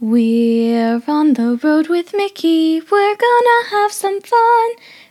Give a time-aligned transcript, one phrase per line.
[0.00, 2.80] We're on the road with Mickey.
[2.80, 4.70] We're gonna have some fun.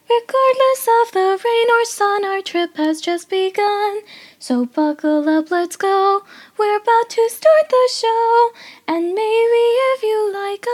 [0.09, 4.00] Regardless of the rain or sun, our trip has just begun.
[4.39, 6.23] So buckle up, let's go.
[6.58, 8.52] We're about to start the show.
[8.88, 10.66] And maybe if you like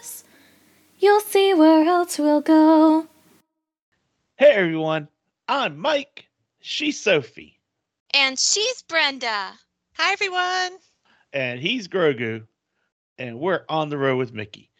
[0.00, 0.22] us,
[1.00, 3.08] you'll see where else we'll go.
[4.36, 5.08] Hey everyone,
[5.48, 6.28] I'm Mike.
[6.60, 7.58] She's Sophie.
[8.14, 9.54] And she's Brenda.
[9.94, 10.78] Hi, everyone.
[11.32, 12.46] And he's Grogu.
[13.18, 14.70] And we're on the road with Mickey.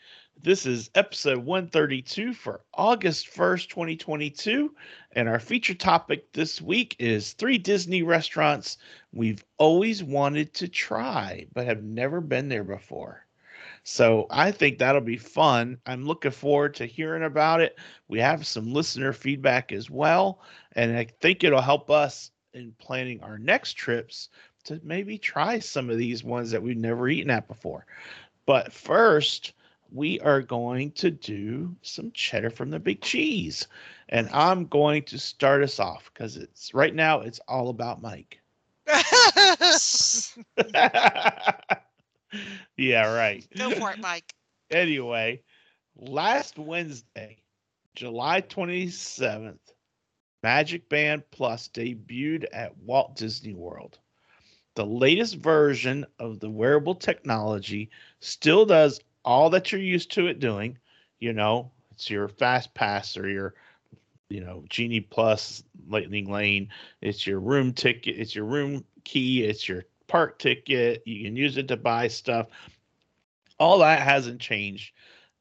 [0.41, 4.73] This is episode 132 for August 1st, 2022.
[5.13, 8.79] And our feature topic this week is three Disney restaurants
[9.13, 13.27] we've always wanted to try, but have never been there before.
[13.83, 15.79] So I think that'll be fun.
[15.85, 17.77] I'm looking forward to hearing about it.
[18.07, 20.43] We have some listener feedback as well.
[20.77, 24.29] And I think it'll help us in planning our next trips
[24.65, 27.87] to maybe try some of these ones that we've never eaten at before.
[28.49, 29.53] But first,
[29.93, 33.69] we are going to do some cheddar from the big cheese.
[34.09, 38.41] And I'm going to start us off because it's right now it's all about Mike.
[42.79, 43.47] yeah, right.
[43.55, 44.33] Go for it, Mike.
[44.71, 45.43] Anyway,
[45.95, 47.43] last Wednesday,
[47.97, 49.59] July 27th,
[50.43, 53.99] Magic Band Plus debuted at Walt Disney World.
[54.75, 60.41] The latest version of the wearable technology still does all that you're used to it
[60.41, 60.79] doing.
[61.21, 63.55] You know, it's your Fast Pass or your,
[64.29, 66.69] you know, Genie Plus Lightning Lane.
[67.01, 68.17] It's your room ticket.
[68.19, 69.45] It's your room key.
[69.45, 71.03] It's your park ticket.
[71.07, 72.49] You can use it to buy stuff.
[73.59, 74.95] All that hasn't changed,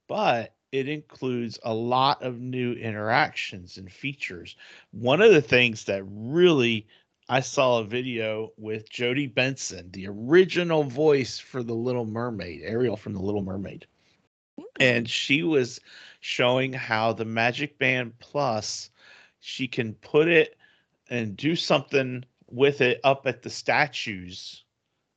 [0.08, 4.56] but it includes a lot of new interactions and features.
[4.92, 6.88] One of the things that really
[7.30, 12.96] I saw a video with Jodi Benson, the original voice for the Little Mermaid, Ariel
[12.96, 13.86] from the Little Mermaid.
[14.80, 15.10] And mm.
[15.10, 15.82] she was
[16.22, 18.90] showing how the Magic Band Plus,
[19.42, 20.56] she can put it
[21.10, 24.64] and do something with it up at the statues,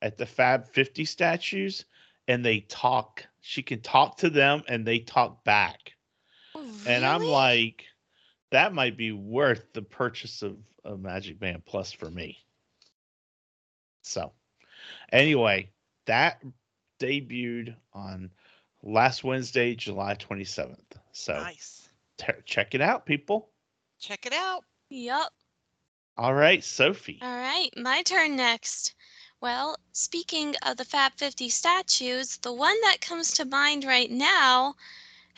[0.02, 1.84] at the Fab 50 statues,
[2.26, 3.24] and they talk.
[3.40, 5.92] She can talk to them and they talk back.
[6.56, 7.84] Oh, And I'm like,
[8.50, 12.38] that might be worth the purchase of, of Magic Band Plus for me.
[14.02, 14.32] So,
[15.12, 15.70] anyway,
[16.06, 16.42] that
[17.00, 18.30] debuted on
[18.82, 20.78] last Wednesday, July 27th.
[21.12, 21.88] So, Nice.
[22.18, 23.50] te- check it out, people.
[24.00, 24.64] Check it out.
[24.88, 25.32] Yup.
[26.16, 27.18] All right, Sophie.
[27.22, 28.94] All right, my turn next.
[29.40, 34.74] Well, speaking of the Fab 50 statues, the one that comes to mind right now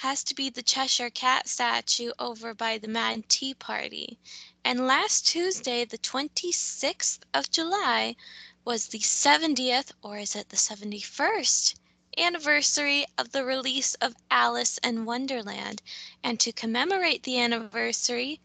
[0.02, 4.18] has to be the Cheshire Cat statue over by the Mad Tea Party.
[4.64, 8.16] And last Tuesday, the 26th of July,
[8.64, 11.76] was the 70th, or is it the 71st?
[12.18, 15.80] Anniversary of the release of Alice in Wonderland.
[16.24, 18.40] And to commemorate the anniversary,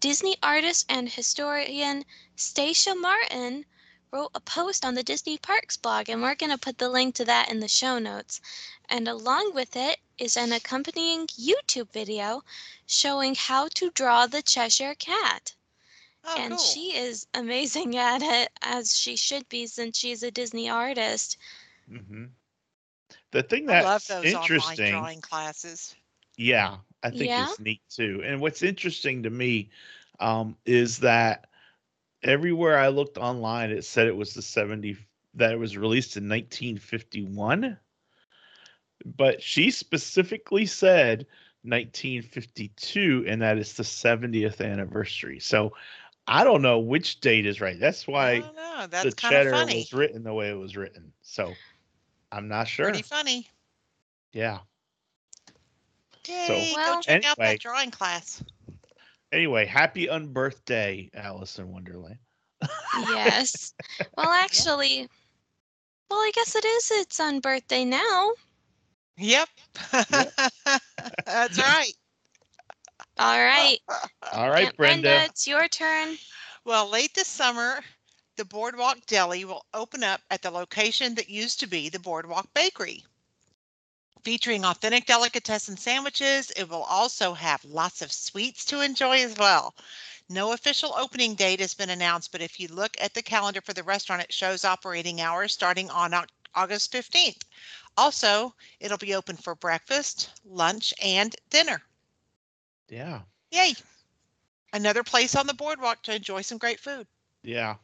[0.00, 3.66] Disney artist and historian Stacia Martin
[4.14, 7.16] wrote a post on the Disney Parks blog, and we're going to put the link
[7.16, 8.40] to that in the show notes.
[8.88, 12.42] And along with it is an accompanying YouTube video
[12.86, 15.54] showing how to draw the Cheshire Cat.
[16.24, 16.58] Oh, and cool.
[16.58, 21.36] she is amazing at it, as she should be since she's a Disney artist.
[21.90, 22.26] Mm-hmm.
[23.32, 25.94] The thing I that's love those interesting, drawing classes.
[26.36, 27.48] yeah, I think Yeah?
[27.48, 28.22] it's neat too.
[28.24, 29.70] And what's interesting to me
[30.20, 31.46] um, is that
[32.24, 34.96] everywhere I looked online, it said it was the 70
[35.34, 37.78] that it was released in 1951.
[39.04, 41.26] But she specifically said
[41.62, 45.38] 1952, and that is the 70th anniversary.
[45.40, 45.72] So
[46.26, 47.78] I don't know which date is right.
[47.78, 49.76] That's why don't the That's kind of cheddar funny.
[49.78, 51.12] was written the way it was written.
[51.22, 51.52] So
[52.32, 52.86] I'm not sure.
[52.86, 53.48] Pretty funny.
[54.32, 54.60] Yeah.
[56.26, 57.54] Yay, Well- go check out Anyway.
[57.54, 58.42] that drawing class.
[59.34, 62.18] Anyway, happy unbirthday, Alice in Wonderland.
[63.08, 63.74] Yes.
[64.16, 65.08] Well, actually,
[66.08, 68.30] well, I guess it is its own birthday now.
[69.18, 69.48] Yep.
[69.90, 71.92] That's right.
[73.18, 73.78] All right.
[74.32, 75.24] All right, Aunt Brenda.
[75.24, 76.16] it's your turn.
[76.64, 77.80] Well, late this summer,
[78.36, 82.46] the Boardwalk Deli will open up at the location that used to be the Boardwalk
[82.54, 83.02] Bakery.
[84.24, 89.74] Featuring authentic delicatessen sandwiches, it will also have lots of sweets to enjoy as well.
[90.30, 93.74] No official opening date has been announced, but if you look at the calendar for
[93.74, 96.14] the restaurant, it shows operating hours starting on
[96.54, 97.42] August 15th.
[97.98, 101.82] Also, it'll be open for breakfast, lunch, and dinner.
[102.88, 103.20] Yeah.
[103.50, 103.74] Yay!
[104.72, 107.06] Another place on the boardwalk to enjoy some great food.
[107.42, 107.76] Yeah.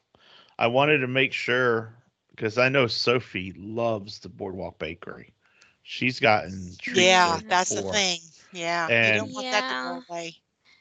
[0.59, 1.95] I wanted to make sure
[2.31, 5.35] because I know Sophie loves the Boardwalk Bakery.
[5.91, 8.21] She's gotten treats Yeah, there that's the thing.
[8.53, 10.37] Yeah, And- you don't want that to go away.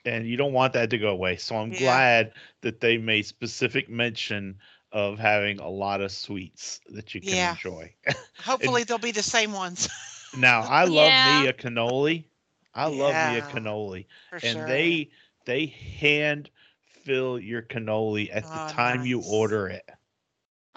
[0.06, 1.38] and you don't want that to go away.
[1.38, 1.76] So I'm Yeah.
[1.76, 4.60] glad that they made specific mention
[4.92, 7.56] of having a lot of sweets that you can Yeah.
[7.56, 7.96] enjoy.
[8.44, 9.90] Hopefully, they'll be the same ones
[10.34, 11.18] now I love Yeah.
[11.18, 12.26] me a cannoli.
[12.74, 14.08] I love me a Yeah, cannoli.
[14.30, 14.68] for and sure.
[14.68, 15.10] they
[15.46, 19.90] they hand fill your cannoli at the Oh, time you order it.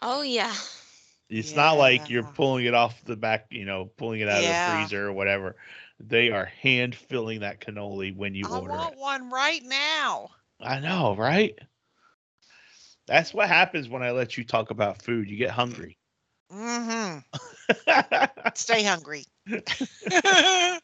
[0.03, 0.55] Oh yeah.
[1.33, 4.43] It's not like you're pulling it off the back, you know, pulling it out Yeah.
[4.43, 5.57] of the freezer or whatever.
[6.01, 8.97] They are hand filling that cannoli when you I order want it.
[8.97, 10.31] one right now.
[10.61, 11.59] I know, right?
[13.07, 15.29] That's what happens when I let you talk about food.
[15.31, 15.99] You get hungry.
[16.53, 17.19] Mm-hmm.
[18.55, 19.25] Stay hungry.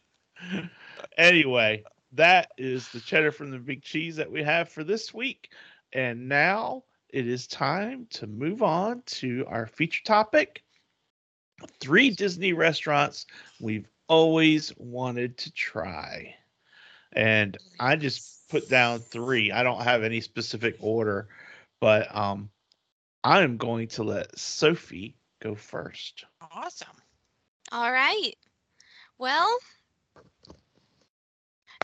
[1.18, 5.50] anyway, that is the cheddar from the big cheese that we have for this week.
[5.92, 10.62] And now it is time to move on to our feature topic
[11.80, 13.26] three Disney restaurants
[13.60, 16.34] we've always wanted to try.
[17.12, 19.50] And I just put down three.
[19.52, 21.28] I don't have any specific order,
[21.80, 22.50] but um,
[23.24, 26.24] I'm going to let Sophie go first.
[26.52, 26.96] Awesome.
[27.72, 28.34] All right.
[29.18, 29.58] Well,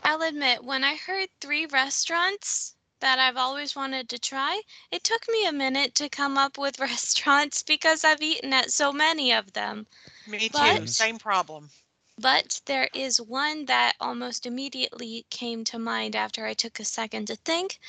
[0.03, 4.61] I'll admit, when I heard three restaurants that I've always wanted to try,
[4.91, 8.91] it took me a minute to come up with restaurants because I've eaten at so
[8.91, 9.87] many of them.
[10.27, 10.51] Me too.
[10.51, 11.69] But- Same problem.
[12.17, 17.27] But there is one that almost immediately came to mind after I took a second
[17.27, 17.79] to think,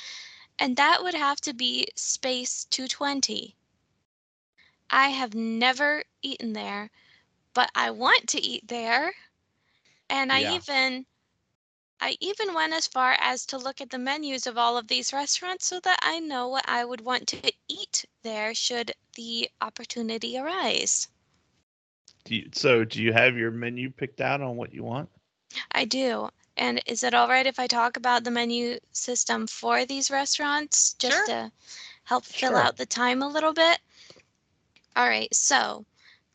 [0.59, 3.55] and that would have to be Space 220.
[4.89, 6.89] I have never eaten there,
[7.53, 9.13] but I want to eat there.
[10.09, 10.55] And I Yeah.
[10.55, 11.05] even
[11.99, 15.11] I even went as far as to look at the menus of all of these
[15.13, 20.37] restaurants so that I know what I would want to eat there should the opportunity
[20.37, 21.07] arise.
[22.25, 25.09] Do you, so, do you have your menu picked out on what you want?
[25.71, 26.29] I do.
[26.57, 30.93] And is it all right if I talk about the menu system for these restaurants
[30.93, 31.25] just Sure.
[31.27, 31.51] to
[32.03, 32.57] help fill Sure.
[32.61, 33.79] out the time a little bit?
[34.95, 35.33] All right.
[35.33, 35.85] So,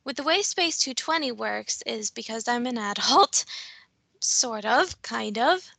[0.04, 3.44] with the way Space 220 works is because I'm an adult,
[4.24, 5.70] sort of, kind of.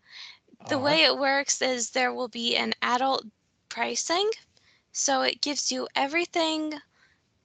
[0.67, 0.79] The Uh-huh.
[0.79, 3.25] way it works is there will be an adult
[3.69, 4.31] pricing.
[4.91, 6.81] So it gives you everything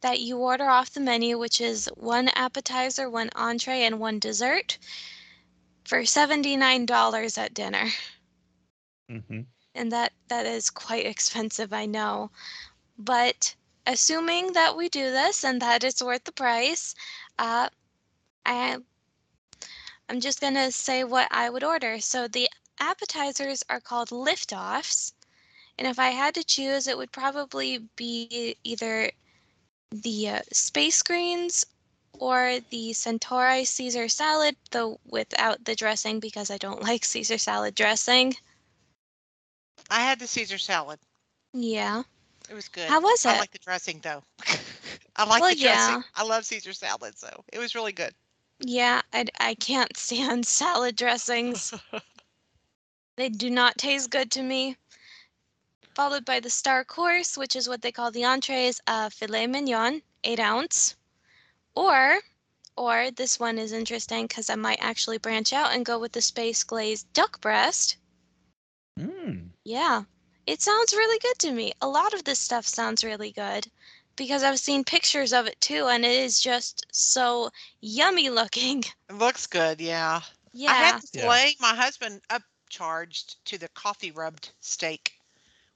[0.00, 4.78] that you order off the menu, which is one appetizer, one entree, and one dessert
[5.84, 7.88] for $79 at dinner.
[9.08, 9.46] Mhm.
[9.74, 12.30] And that that is quite expensive, I know.
[12.98, 13.54] But
[13.86, 16.94] assuming that we do this and that it's worth the price,
[17.38, 17.68] uh,
[18.44, 18.78] I
[20.08, 22.00] I'm just gonna say what I would order.
[22.00, 22.48] So the
[22.80, 25.12] appetizers are called liftoffs,
[25.78, 29.10] and if I had to choose, it would probably be either
[29.90, 31.64] the uh, space greens
[32.18, 37.74] or the Centauri Caesar salad, though without the dressing because I don't like Caesar salad
[37.74, 38.34] dressing.
[39.90, 41.00] I had the Caesar salad.
[41.52, 42.02] Yeah.
[42.50, 42.88] It was good.
[42.88, 43.28] How was it?
[43.28, 44.22] I like the dressing though.
[45.16, 45.96] I like Well, the dressing.
[45.96, 46.02] yeah.
[46.14, 48.14] I love Caesar salad, so it was really good.
[48.60, 51.72] Yeah, I, I can't stand salad dressings.
[53.16, 54.76] they do not taste good to me.
[55.94, 60.02] Followed by the star course, which is what they call the entrees, uh, filet mignon,
[60.22, 60.96] eight ounce.
[61.74, 62.20] Or,
[62.76, 66.22] or this one is interesting because I might actually branch out and go with the
[66.22, 67.96] space glazed duck breast.
[68.98, 69.50] Mm.
[69.64, 70.04] Yeah,
[70.46, 71.72] it sounds really good to me.
[71.80, 73.68] A lot of this stuff sounds really good
[74.18, 78.84] because I've seen pictures of it too, and it is just so yummy looking.
[79.10, 80.20] It looks good, yeah.
[80.52, 80.70] Yeah.
[80.70, 81.48] I had the Yeah.
[81.60, 85.14] My husband upcharged to the coffee rubbed steak,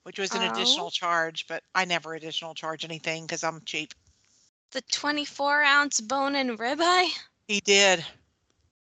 [0.02, 0.52] which was an Oh.
[0.52, 3.94] additional charge, but I never additional charge anything because I'm cheap.
[4.72, 7.08] The 24 ounce bone and ribeye?
[7.48, 8.04] He did.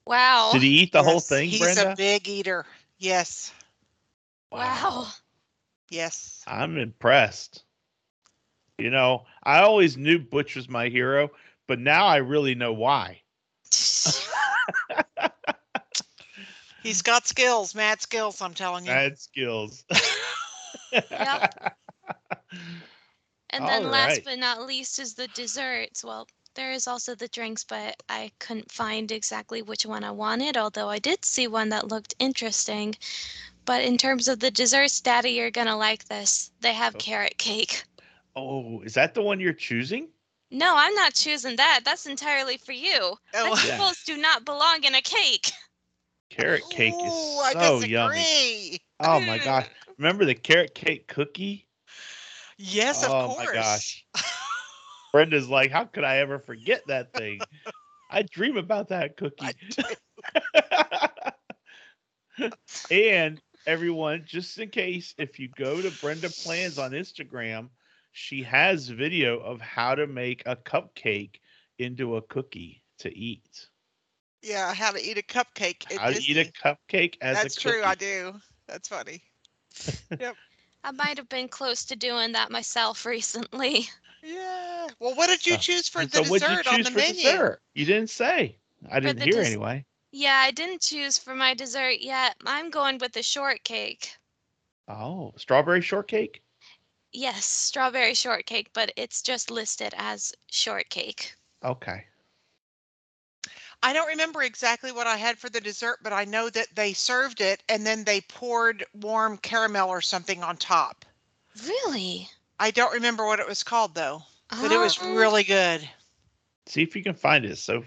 [0.05, 0.51] Wow.
[0.53, 1.91] Did he eat the whole Yes, thing, He's Brenda?
[1.91, 2.65] a big eater.
[2.97, 3.53] Yes.
[4.51, 5.07] wow.
[5.91, 6.43] Yes.
[6.47, 7.63] I'm impressed.
[8.79, 11.29] You know, I always knew Butch was my hero,
[11.67, 13.21] but now I really know why.
[16.83, 18.91] He's got skills, mad skills, I'm telling you.
[18.91, 19.83] Mad skills.
[20.91, 21.75] Yep.
[23.51, 24.23] And then All last right.
[24.25, 26.03] but not least is the desserts.
[26.03, 30.57] Well, there is also the drinks, but I couldn't find exactly which one I wanted,
[30.57, 32.95] although I did see one that looked interesting.
[33.65, 36.51] But in terms of the desserts, Daddy, you're gonna like this.
[36.61, 36.99] They have Oh.
[36.99, 37.83] carrot cake.
[38.35, 40.09] Oh, is that the one you're choosing?
[40.51, 41.81] No, I'm not choosing that.
[41.85, 43.15] That's entirely for you.
[43.35, 45.51] Oh, Vegetables do not belong in a cake.
[46.29, 47.93] Carrot cake is I so disagree.
[47.93, 48.79] yummy.
[48.99, 49.67] Oh my gosh.
[49.97, 51.67] Remember the carrot cake cookie?
[52.57, 53.31] Yes, of course.
[53.31, 53.55] Oh my course.
[53.55, 54.05] gosh.
[55.11, 57.41] Brenda's like, how could I ever forget that thing?
[58.11, 59.45] I dream about that cookie.
[59.45, 59.53] I
[62.37, 62.49] do.
[62.91, 67.69] and everyone, just in case, if you go to Brenda Plans on Instagram,
[68.11, 71.39] she has video of how to make a cupcake
[71.77, 73.67] into a cookie to eat.
[74.41, 75.91] Yeah, how to eat a cupcake.
[75.91, 77.81] at How to eat a cupcake as That's a cookie.
[77.81, 77.83] That's true.
[77.83, 78.39] I do.
[78.67, 79.23] That's funny.
[80.19, 80.35] Yep.
[80.83, 83.87] I might have been close to doing that myself recently.
[84.23, 84.87] Yeah.
[84.99, 86.97] Well, what did you choose for And the so what'd you dessert on the for
[86.97, 87.13] menu?
[87.13, 87.61] dessert?
[87.75, 88.57] You didn't say.
[88.89, 89.85] I didn't the hear des- anyway.
[90.11, 92.35] Yeah, I didn't choose for my dessert yet.
[92.45, 94.15] I'm going with the shortcake.
[94.87, 96.41] Oh, strawberry shortcake?
[97.11, 101.33] Yes, strawberry shortcake, but it's just listed as shortcake.
[101.63, 102.05] Okay.
[103.81, 106.93] I don't remember exactly what I had for the dessert, but I know that they
[106.93, 111.05] served it and then they poured warm caramel or something on top.
[111.65, 112.29] Really?
[112.59, 115.89] I don't remember what it was called though, but it was Um, really good.
[116.67, 117.57] See if you can find it.
[117.57, 117.83] So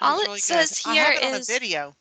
[0.00, 0.42] All was it really good.
[0.42, 1.94] says I have here it on a video.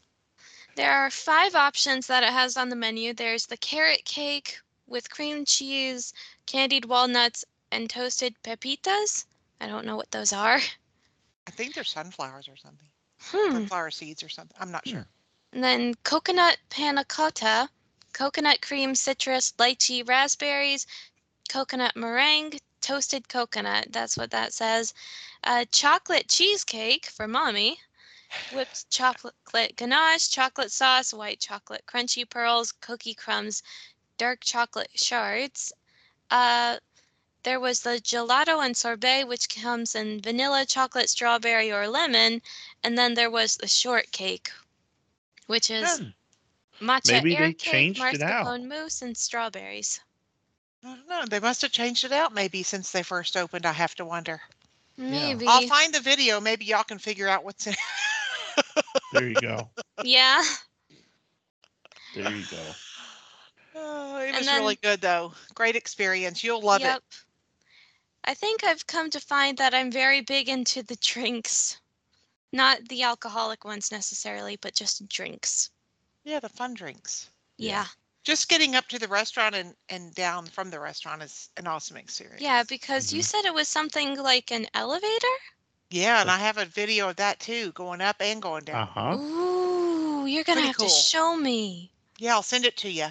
[0.76, 3.14] There are five options that it has on the menu.
[3.14, 6.14] There's the carrot cake with cream cheese,
[6.46, 9.26] candied walnuts, and toasted pepitas.
[9.60, 10.60] I don't know what those are.
[11.48, 12.90] I think they're sunflowers or something.
[13.20, 13.54] Hmm.
[13.54, 14.58] Sunflower seeds or something.
[14.60, 15.08] I'm not sure.
[15.52, 17.70] And then coconut panna cotta,
[18.14, 20.86] coconut cream, citrus, lychee, raspberries,
[21.50, 23.88] coconut meringue, toasted coconut.
[23.90, 24.94] That's what that says.
[25.44, 27.80] Uh, chocolate cheesecake for mommy,
[28.52, 33.64] whipped chocolate ganache, chocolate sauce, white chocolate crunchy pearls, cookie crumbs,
[34.24, 35.74] dark chocolate shards.
[36.32, 36.78] Uh,
[37.44, 42.42] there was the gelato and sorbet, which comes in vanilla, chocolate, strawberry, or lemon.
[42.86, 44.50] And then there was the shortcake,
[45.48, 46.86] which is Hmm.
[46.86, 50.00] matcha Maybe air they cake, changed it mascarpone mousse, and strawberries.
[50.86, 51.26] I don't know.
[51.26, 53.66] They must have changed it out maybe since they first opened.
[53.66, 54.42] I have to wonder.
[54.96, 55.46] Maybe.
[55.48, 56.40] I'll find the video.
[56.40, 57.76] Maybe y'all can figure out what's in.
[59.12, 59.70] there you go.
[60.06, 60.42] yeah.
[62.16, 62.64] There you go.
[63.76, 65.34] Oh, it And was then- really good though.
[65.56, 66.44] Great experience.
[66.44, 66.98] You'll love yep.
[66.98, 67.04] it.
[68.26, 71.80] I think I've come to find that I'm very big into the drinks.
[72.54, 75.72] Not the alcoholic ones necessarily, but just drinks.
[76.24, 77.30] Yeah, the fun drinks.
[77.58, 77.70] Yeah.
[77.72, 77.86] Yeah.
[78.24, 81.98] Just getting up to the restaurant and, and down from the restaurant is an awesome
[81.98, 82.42] experience.
[82.42, 83.26] Yeah, because you Mhm.
[83.26, 85.36] said it was something like an elevator?
[85.90, 88.84] Yeah, and I have a video of that too, going up and going down.
[88.84, 89.18] Uh huh.
[89.18, 90.88] Ooh, you're going to have cool.
[90.88, 91.92] to show me.
[92.20, 93.08] Yeah, I'll send it to you.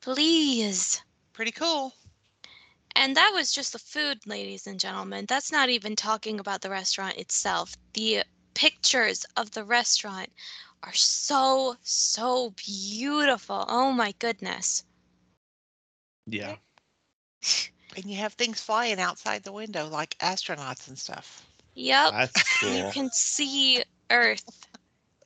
[0.00, 1.02] Please.
[1.32, 1.92] Pretty cool.
[2.96, 5.26] And that was just the food, ladies and gentlemen.
[5.28, 7.76] That's not even talking about the restaurant itself.
[7.92, 8.24] The
[8.54, 10.32] pictures of the restaurant
[10.82, 13.64] are so, so beautiful.
[13.68, 14.84] Oh my goodness.
[16.26, 16.56] Yeah.
[17.96, 21.44] And you have things flying outside the window like astronauts and stuff.
[21.74, 22.12] Yep.
[22.12, 22.70] That's cool.
[22.70, 24.66] You can see Earth.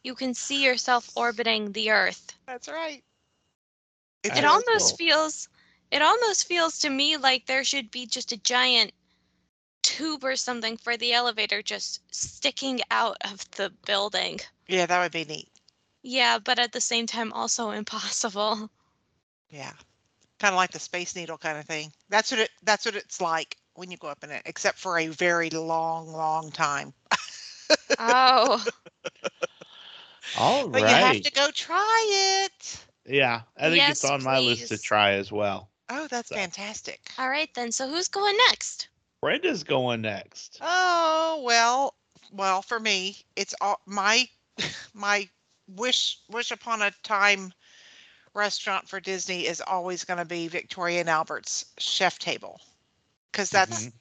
[0.05, 2.35] You can see yourself orbiting the Earth.
[2.47, 3.03] That's right.
[4.23, 4.99] It's It almost cool.
[4.99, 5.49] feels
[5.91, 8.93] it almost feels to me like there should be just a giant
[9.83, 14.41] tube or something for the elevator just sticking out of the building.
[14.69, 15.49] Yeah, that would be neat.
[16.03, 18.71] Yeah, but at the same time also impossible.
[19.51, 19.73] Yeah.
[20.39, 21.93] Kind of like the Space Needle kind of thing.
[22.09, 24.99] That's what it that's what it's like when you go up in it, except for
[24.99, 26.95] a very long, long time.
[27.99, 28.65] Oh,
[30.35, 32.87] All But you have to go try it.
[33.07, 35.69] Yeah, I think it's Yes, on my list to try as well.
[35.89, 37.01] Oh, that's So- fantastic.
[37.19, 37.73] all right then.
[37.73, 38.89] So who's going next?
[39.21, 40.59] Brenda's going next.
[40.61, 41.95] Oh, well,
[42.33, 44.29] well, for me, it's all my
[44.95, 45.29] my
[45.69, 47.53] wish wish upon a time
[48.35, 52.61] restaurant for Disney is always going to be Victoria and Albert's chef table.
[53.33, 53.93] Cuz that's Mhm.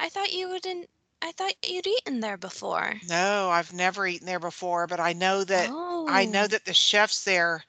[0.00, 0.88] I thought you wouldn't.
[1.22, 2.94] I thought you'd eaten there before.
[3.08, 6.48] no, I've never eaten there before, but I know that I know Oh.
[6.48, 7.64] that the chefs there,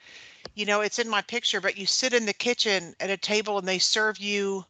[0.60, 3.58] you know, it's in my picture, but you sit in the kitchen at a table
[3.58, 4.66] and they serve you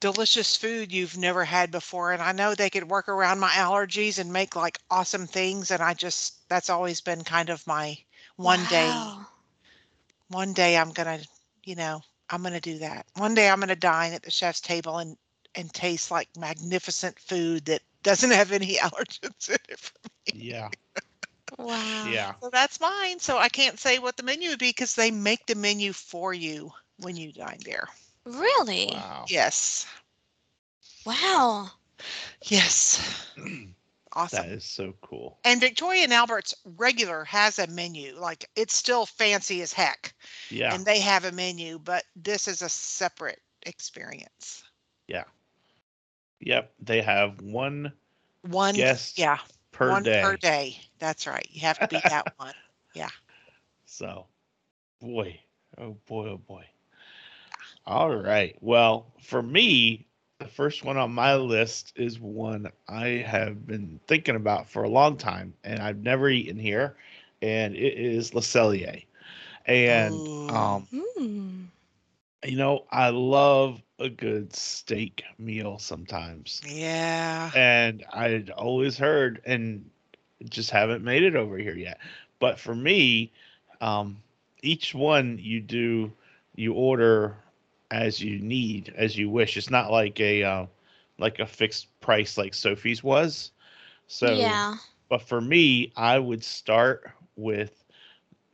[0.00, 2.10] delicious food you've never had before.
[2.10, 5.70] And I know they could work around my allergies and make like awesome things.
[5.70, 7.98] And I just, that's always been kind of my
[8.34, 8.90] one day,
[10.26, 11.28] one day I'm going to,
[11.62, 13.06] you know, I'm going to do that.
[13.16, 15.16] One day I'm going to dine at the chef's table and,
[15.54, 19.92] and taste like magnificent food that doesn't have any allergens in it.
[20.32, 20.68] Yeah.
[21.58, 22.08] Wow.
[22.10, 22.34] Yeah.
[22.42, 23.18] So that's mine.
[23.18, 26.32] So I can't say what the menu would be because they make the menu for
[26.32, 27.88] you when you dine there.
[28.24, 28.92] Really?
[28.92, 29.24] Wow.
[29.28, 29.86] Yes.
[31.04, 31.70] Wow.
[32.42, 33.00] Yes.
[34.12, 34.46] Awesome.
[34.46, 35.38] That is so cool.
[35.44, 38.14] and Victoria and Albert's regular has a menu.
[38.16, 40.14] Like it's still fancy as heck.
[40.50, 40.74] Yeah.
[40.74, 44.64] And they have a menu, but this is a separate experience.
[45.06, 45.24] Yeah.
[46.40, 47.92] Yep, they have one
[48.42, 49.38] One, guest yeah,
[49.80, 50.20] per one day.
[50.20, 50.76] per day.
[50.98, 51.46] That's right.
[51.50, 52.54] You have to beat that one.
[52.92, 53.10] Yeah.
[53.86, 54.26] So,
[55.00, 55.40] boy,
[55.78, 56.66] oh boy, oh boy.
[57.86, 58.56] All right.
[58.60, 60.06] Well, for me,
[60.38, 64.88] the first one on my list is one I have been thinking about for a
[64.88, 66.96] long time, and I've never eaten here,
[67.42, 69.04] and it is Le Cellier.
[69.66, 70.48] And Ooh.
[70.48, 71.68] um, Mm.
[72.44, 77.50] You know, I love a good steak meal sometimes, Yeah.
[77.54, 79.90] and I'd always heard and
[80.48, 81.98] just haven't made it over here yet.
[82.38, 83.32] But for me,
[83.80, 84.22] um,
[84.62, 86.12] each one you do,
[86.54, 87.36] you order
[87.90, 89.56] as you need, as you wish.
[89.56, 90.66] It's not like a uh,
[91.18, 93.52] like a fixed price like Sophie's was.
[94.06, 94.76] So, yeah.
[95.08, 97.84] but for me, I would start with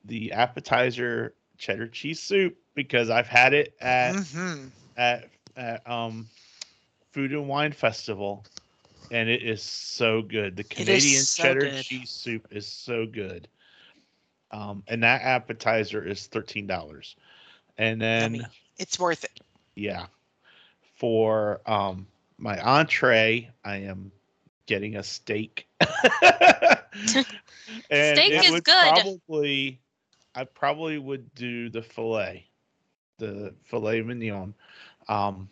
[0.04, 6.30] the appetizer cheddar cheese soup because I've had it at hmm at, at um
[7.12, 8.46] Food and Wine Festival,
[9.10, 10.56] and it is so good.
[10.56, 11.84] The Canadian so cheddar good.
[11.84, 13.48] cheese soup is so good.
[14.52, 17.16] Um, and that appetizer is thirteen dollars,
[17.78, 18.46] and then.
[18.78, 19.40] It's worth it.
[19.76, 20.06] yeah,
[20.96, 24.12] for um my entree, I am
[24.66, 25.68] getting a steak.
[27.92, 28.82] Steak is good.
[28.82, 29.80] Probably,
[30.34, 32.45] I probably would do the fillet,
[33.18, 34.54] the filet mignon.
[35.08, 35.48] Um,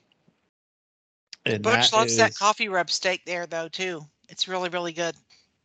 [1.46, 4.04] and Butch that loves that is- coffee rub steak there though too.
[4.28, 5.14] It's really really good.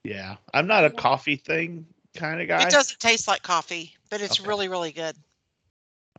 [0.04, 2.62] Yeah, I'm not a coffee thing kind of guy.
[2.64, 4.48] It doesn't taste like coffee, but it's Okay.
[4.48, 5.16] really really good.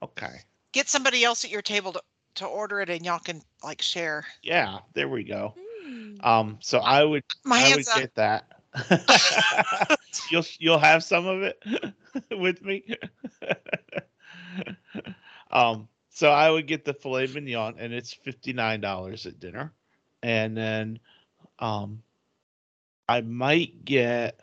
[0.02, 0.40] Okay.
[0.72, 2.02] Get somebody else at your table to,
[2.36, 4.24] to order it and y'all can like share.
[4.42, 5.54] Yeah, there we go.
[5.86, 6.24] Mm.
[6.24, 7.98] Um, so I would My I would hands up.
[7.98, 8.46] get that.
[10.30, 11.62] you'll you'll have some of it
[12.38, 12.84] with me.
[15.50, 19.72] um, so I would get the filet mignon, and it's fifty nine dollars at dinner,
[20.22, 20.98] and then
[21.58, 22.02] um,
[23.08, 24.40] I might get.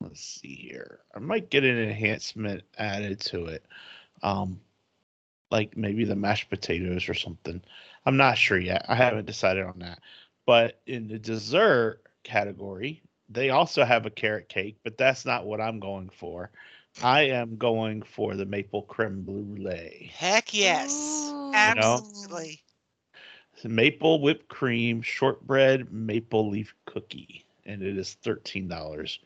[0.00, 1.00] Let's see here.
[1.14, 3.66] I might get an enhancement added to it,
[4.22, 4.60] um,
[5.50, 7.62] like maybe the mashed potatoes or something.
[8.06, 8.86] I'm not sure yet.
[8.88, 10.00] I haven't decided on that.
[10.46, 15.60] But in the dessert category, they also have a carrot cake, but that's not what
[15.60, 16.50] I'm going for.
[17.02, 20.10] I am going for the maple creme brulee.
[20.14, 20.92] Heck yes.
[21.30, 21.50] Ooh.
[21.50, 21.54] know?
[21.54, 22.62] Absolutely.
[23.64, 29.18] Maple whipped cream, shortbread, maple leaf cookie, and it is thirteen dollars.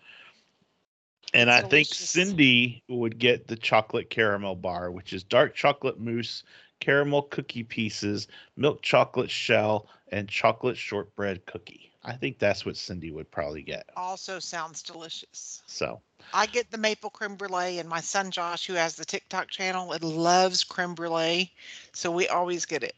[1.32, 6.44] And I think Cindy would get the chocolate caramel bar, which is dark chocolate mousse,
[6.80, 11.90] caramel cookie pieces, milk chocolate shell, and chocolate shortbread cookie.
[12.04, 13.88] I think that's what Cindy would probably get.
[13.96, 15.62] Also sounds delicious.
[15.66, 16.00] So,
[16.32, 19.92] I get the maple creme brulee, and my son Josh, who has the TikTok channel,
[19.92, 21.52] it loves creme brulee,
[21.92, 22.94] so we always get it.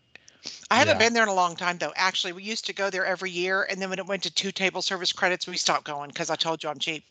[0.71, 0.99] I haven't Yeah.
[0.99, 1.93] been there in a long time though.
[1.97, 4.53] Actually, we used to go there every year, and then when it went to two
[4.53, 7.05] table service credits, we stopped going because I told you I'm cheap.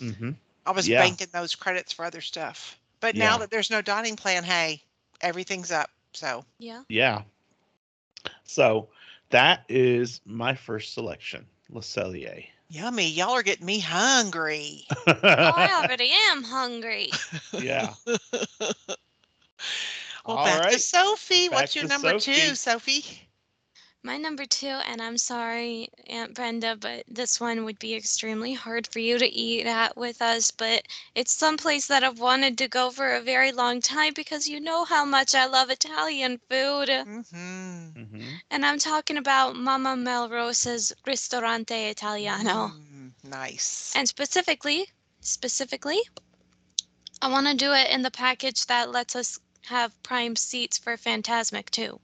[0.00, 0.36] mhm.
[0.66, 0.98] I was Yeah.
[0.98, 2.78] banking those credits for other stuff.
[3.00, 3.36] But Yeah.
[3.36, 4.82] now that there's no dining plan, hey,
[5.20, 5.90] everything's up.
[6.12, 6.84] So Yeah.
[6.88, 7.22] yeah.
[8.44, 8.90] So
[9.30, 12.46] that is my first selection, Le Cellier.
[12.68, 13.08] Yummy.
[13.08, 14.86] Y'all are getting me hungry.
[15.40, 17.10] Oh, I already am hungry.
[17.52, 17.94] yeah.
[20.24, 20.78] Well, All back to.
[20.78, 21.48] Sophie.
[21.48, 22.50] Back What's your number Sophie.
[22.50, 23.27] two, Sophie?
[24.08, 28.86] My number two, and I'm sorry, Aunt Brenda, but this one would be extremely hard
[28.86, 30.50] for you to eat at with us.
[30.50, 34.60] But it's someplace that I've wanted to go for a very long time because you
[34.60, 36.88] know how much I love Italian food.
[36.88, 37.88] Mm-hmm.
[37.90, 42.68] hmm And I'm talking about Mama Melrose's Ristorante Italiano.
[42.68, 43.92] Mm, nice.
[43.94, 44.86] And specifically,
[45.20, 46.00] specifically,
[47.20, 50.96] I want to do it in the package that lets us have prime seats for
[50.96, 52.00] Phantasmic too.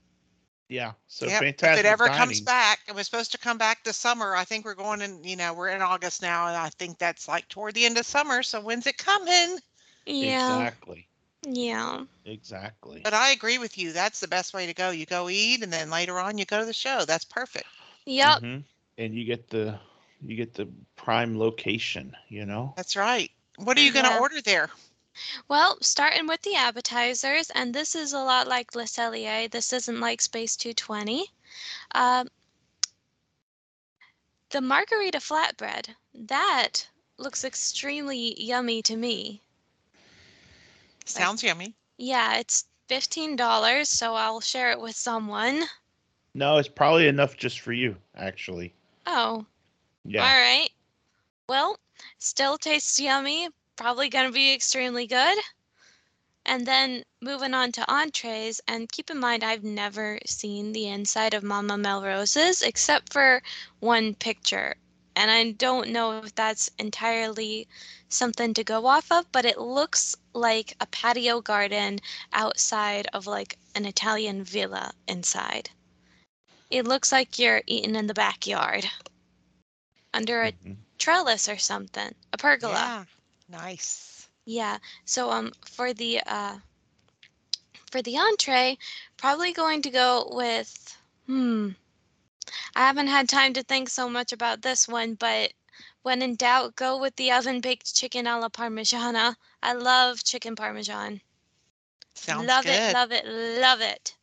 [0.69, 0.93] Yeah.
[1.07, 1.79] So Yep, fantastic.
[1.79, 2.19] If it ever dining.
[2.19, 4.35] comes back, it was supposed to come back this summer.
[4.35, 7.27] I think we're going in, you know, we're in August now, and I think that's
[7.27, 8.41] like toward the end of summer.
[8.43, 9.59] So when's it coming?
[10.05, 10.59] Yeah.
[10.59, 11.07] Exactly.
[11.47, 12.05] Yeah.
[12.25, 13.01] Exactly.
[13.03, 13.91] But I agree with you.
[13.91, 14.89] That's the best way to go.
[14.89, 17.05] You go eat, and then later on you go to the show.
[17.05, 17.67] That's perfect.
[18.05, 18.41] Yep.
[18.41, 18.63] Mhm.
[18.97, 19.79] And you get the
[20.21, 22.73] you get the prime location, you know?
[22.75, 23.29] That's right.
[23.57, 24.69] What are you going to order there?
[25.47, 29.49] Well, starting with the appetizers, and this is a lot like Le Cellier.
[29.49, 31.31] This isn't like Space 220.
[31.93, 32.27] Um,
[34.49, 39.41] the margarita flatbread, that looks extremely yummy to me.
[41.05, 41.73] Sounds yummy.
[41.97, 45.63] Yeah, it's $15, so I'll share it with someone.
[46.33, 48.73] No, it's probably enough just for you, actually.
[49.05, 49.45] Oh,
[50.03, 50.23] Yeah.
[50.23, 50.69] all right.
[51.47, 51.79] Well,
[52.17, 53.49] still tastes yummy.
[53.75, 55.37] Probably going to be extremely good.
[56.45, 61.33] And then moving on to entrees, and keep in mind, I've never seen the inside
[61.33, 63.41] of Mama Melrose's except for
[63.79, 64.75] one picture.
[65.15, 67.67] And I don't know if that's entirely
[68.09, 71.99] something to go off of, but it looks like a patio garden
[72.33, 75.69] outside of like an Italian villa inside.
[76.69, 78.89] It looks like you're eating in the backyard
[80.13, 80.77] under a Mhm.
[80.97, 82.73] trellis or something, a pergola.
[82.73, 83.05] Yeah.
[83.47, 84.27] Nice.
[84.45, 84.77] Yeah.
[85.05, 86.57] So um for the uh
[87.91, 88.77] for the entree,
[89.17, 91.69] probably going to go with hmm.
[92.75, 95.53] I haven't had time to think so much about this one, but
[96.03, 99.35] when in doubt, go with the oven baked chicken alla parmigiana.
[99.63, 101.21] I love chicken parmesan.
[102.13, 102.73] Sounds love good.
[102.73, 104.15] it, love it, love it.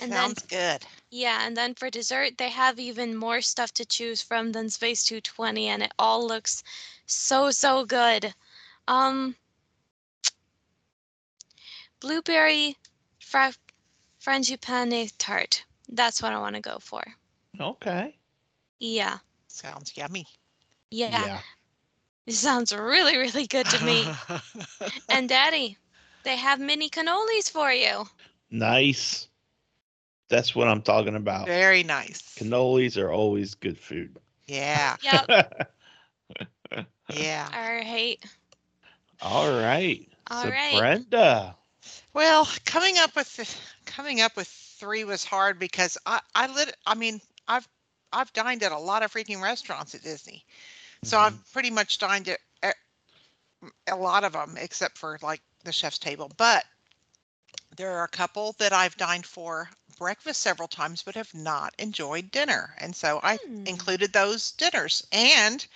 [0.00, 0.84] And then- Sounds good.
[1.10, 5.04] Yeah, and then for dessert, they have even more stuff to choose from than Space
[5.04, 6.62] 220, and it all looks
[7.06, 8.34] so, so good.
[8.88, 9.34] Um,
[12.00, 12.76] blueberry
[13.20, 13.54] fra-
[14.20, 15.64] frangipane tart.
[15.88, 17.02] That's what I want to go for.
[17.58, 18.16] Okay.
[18.80, 20.26] Yeah, Sounds yummy.
[20.90, 21.40] yeah,
[22.26, 24.06] It sounds really, really good to me.
[25.08, 25.76] and Daddy,
[26.22, 28.06] they have mini cannolis for you.
[28.50, 29.27] Nice.
[30.28, 31.46] That's what I'm talking about.
[31.46, 32.22] Very nice.
[32.36, 34.18] Cannolis are always good food.
[34.46, 34.96] Yeah.
[35.02, 35.68] Yep.
[37.10, 37.48] Yeah.
[37.54, 38.18] All right.
[39.22, 40.08] All right.
[40.30, 40.78] All so right.
[40.78, 41.56] Brenda.
[42.12, 46.94] Well, coming up with coming up with three was hard because I I lit I
[46.94, 47.66] mean I've
[48.12, 50.44] I've dined at a lot of freaking restaurants at Disney,
[51.02, 51.20] so Mhm.
[51.20, 52.76] I've pretty much dined at, at
[53.88, 56.30] a lot of them except for like the chef's table.
[56.36, 56.64] But
[57.76, 62.30] there are a couple that I've dined for breakfast several times, but have not enjoyed
[62.30, 63.66] dinner, and so I Hmm.
[63.66, 65.06] included those dinners.
[65.12, 65.66] And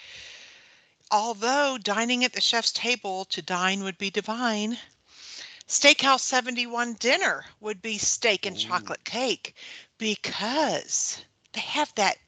[1.11, 4.79] although dining at the chef's table to dine would be divine,
[5.69, 8.59] Steakhouse 71 dinner would be steak and Ooh.
[8.59, 9.55] chocolate cake
[9.99, 12.19] because they have that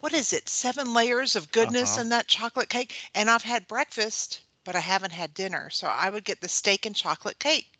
[0.00, 1.98] what is it seven layers of goodness Uh-huh.
[1.98, 6.08] in that chocolate cake and i've had breakfast but i haven't had dinner so i
[6.10, 7.75] would get the steak and chocolate cake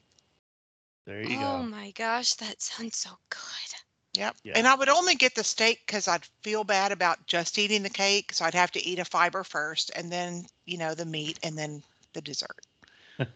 [1.07, 1.69] There you oh go.
[1.71, 3.75] my gosh, that sounds so good.
[4.14, 4.37] Yep.
[4.45, 4.53] Yeah.
[4.57, 7.90] And I would only get the steak because I'd feel bad about just eating the
[7.90, 8.33] cake.
[8.33, 11.57] So I'd have to eat a fiber first and then, you know, the meat and
[11.59, 11.83] then
[12.14, 12.66] the dessert.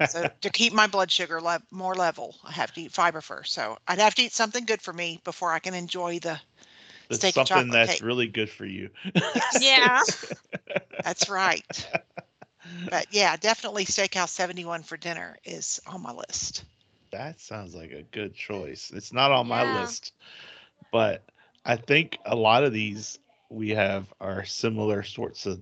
[0.04, 3.52] So to keep my blood sugar le- more level, I have to eat fiber first.
[3.54, 6.40] So I'd have to eat something good for me before I can enjoy the.
[7.08, 8.02] That's steak and something chocolate that's cake.
[8.02, 8.90] really good for you.
[9.52, 10.02] Yeah.
[11.02, 11.88] That's right.
[12.90, 16.64] But yeah, definitely Steakhouse 71 for dinner is on my list.
[17.12, 18.90] That sounds like a good choice.
[18.94, 19.80] It's not on my Yeah.
[19.80, 20.14] list,
[20.92, 21.24] but
[21.64, 23.18] I think a lot of these
[23.48, 25.60] we have are similar sorts of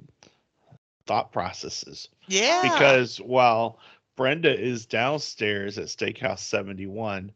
[1.06, 2.08] thought processes.
[2.26, 2.62] Yeah.
[2.62, 3.78] Because while
[4.16, 7.32] Brenda is downstairs at Steakhouse 71,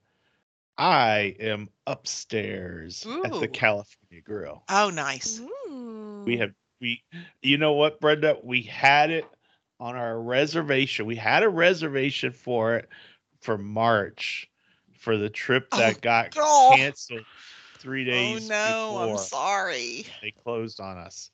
[0.79, 4.63] I am upstairs at the California Grill.
[4.69, 5.41] oh, nice.
[5.41, 6.23] Ooh.
[6.27, 7.03] We have we
[7.41, 8.37] you know what, Brenda?
[8.43, 9.25] We had it
[9.81, 11.07] on our reservation.
[11.07, 12.89] We had a reservation for it
[13.43, 14.49] for March
[14.99, 16.77] for the trip Oh, that got God.
[16.77, 17.25] canceled
[17.79, 20.07] three oh, days Oh no, I'm sorry.
[20.23, 21.31] they closed on us.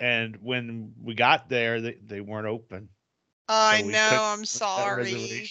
[0.00, 2.88] And when we got there, they, they weren't open.
[3.48, 5.48] I we know, I'm sorry.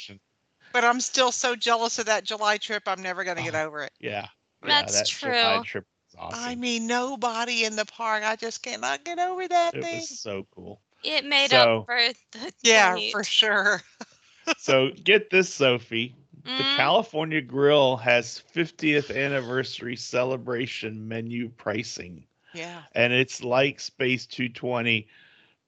[0.74, 2.84] But I'm still so jealous of that July trip.
[2.88, 3.64] I'm never going to get Oh.
[3.66, 3.92] over it.
[4.00, 4.28] Yeah.
[4.64, 5.64] yeah, That's that July true.
[5.64, 6.40] trip was awesome.
[6.44, 8.24] I mean, nobody in the park.
[8.26, 9.96] I just cannot get over that it thing.
[10.00, 10.82] was so cool.
[11.04, 12.00] It made So- up for
[12.32, 13.12] the Yeah, wait.
[13.12, 13.82] for sure.
[14.58, 16.16] So get this, Sophie.
[16.56, 22.84] The Mm, California Grill has 50th anniversary celebration menu pricing, Yeah.
[22.94, 25.08] and it's like Space 220,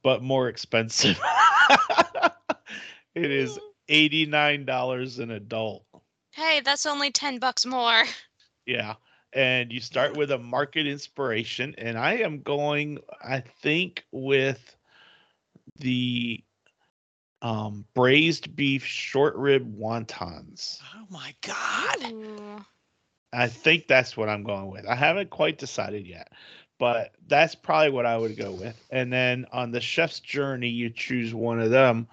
[0.03, 1.19] but more expensive.
[3.15, 3.59] it is
[3.89, 5.85] $89 an adult.
[6.31, 8.05] Hey, that's only 10 bucks more.
[8.65, 8.95] Yeah.
[9.33, 14.77] And you start with a market inspiration, and I am going, I think, with
[15.79, 16.44] the
[17.45, 20.79] um, braised beef short rib wontons.
[20.95, 22.11] Oh my God.
[22.11, 22.65] Ooh.
[23.31, 24.87] I think that's what I'm going with.
[24.87, 26.31] I haven't quite decided yet,
[26.79, 28.75] but that's probably what I would go with.
[28.89, 32.07] And then on the chef's journey, you choose one of them.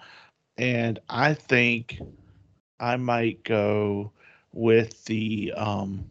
[0.57, 1.97] And I think
[2.79, 4.11] I might go
[4.51, 6.05] with the um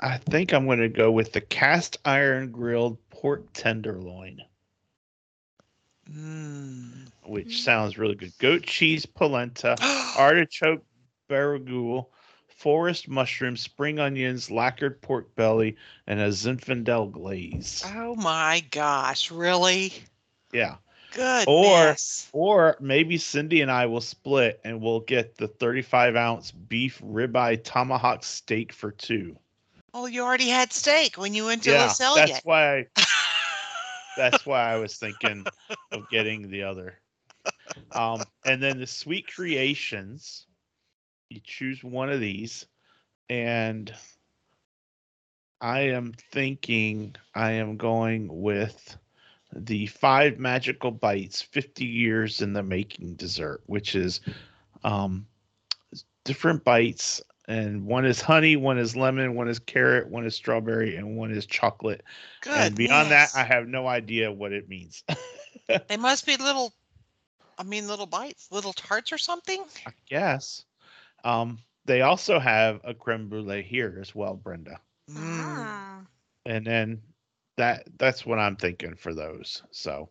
[0.00, 4.42] I think I'm going to go with the cast iron grilled pork tenderloin,
[6.12, 7.10] Mm.
[7.24, 8.32] which sounds really good.
[8.38, 9.76] Goat cheese polenta,
[10.18, 10.84] artichoke
[11.28, 12.06] barigoule,
[12.48, 17.84] forest mushroom, spring onions, lacquered pork belly, and a Zinfandel glaze.
[17.96, 19.30] oh my gosh.
[19.30, 19.92] Really?
[20.52, 20.76] Yeah.
[21.12, 22.28] Goodness.
[22.32, 27.62] Or maybe Cindy and I will split and we'll get the 35 ounce beef ribeye
[27.62, 29.36] tomahawk steak for two.
[29.92, 32.86] Oh, you already had steak when you went to yeah, Le Cellier that's why.
[34.16, 35.44] That's why I was thinking
[35.92, 36.98] of getting the other.
[37.92, 40.46] Um, and then the sweet creations.
[41.30, 42.66] You choose one of these,
[43.28, 43.92] and
[45.60, 48.96] I am thinking I am going with
[49.54, 54.20] the five magical bites 50 years in the making dessert which is
[54.84, 55.26] um
[56.24, 57.20] different bites
[57.50, 61.32] and one is honey one is lemon one is carrot one is strawberry and one
[61.32, 62.02] is chocolate
[62.42, 62.56] Good.
[62.56, 65.02] and beyond that i have no idea what it means
[65.88, 66.72] they must be little,
[67.58, 69.64] I mean, little bites, little tarts or something.
[69.86, 70.64] i guess
[71.24, 75.16] um they also have a creme brulee here as well brenda Mm.
[75.18, 76.00] Ah.
[76.46, 77.02] and then
[77.56, 80.08] that that's what i'm thinking for those so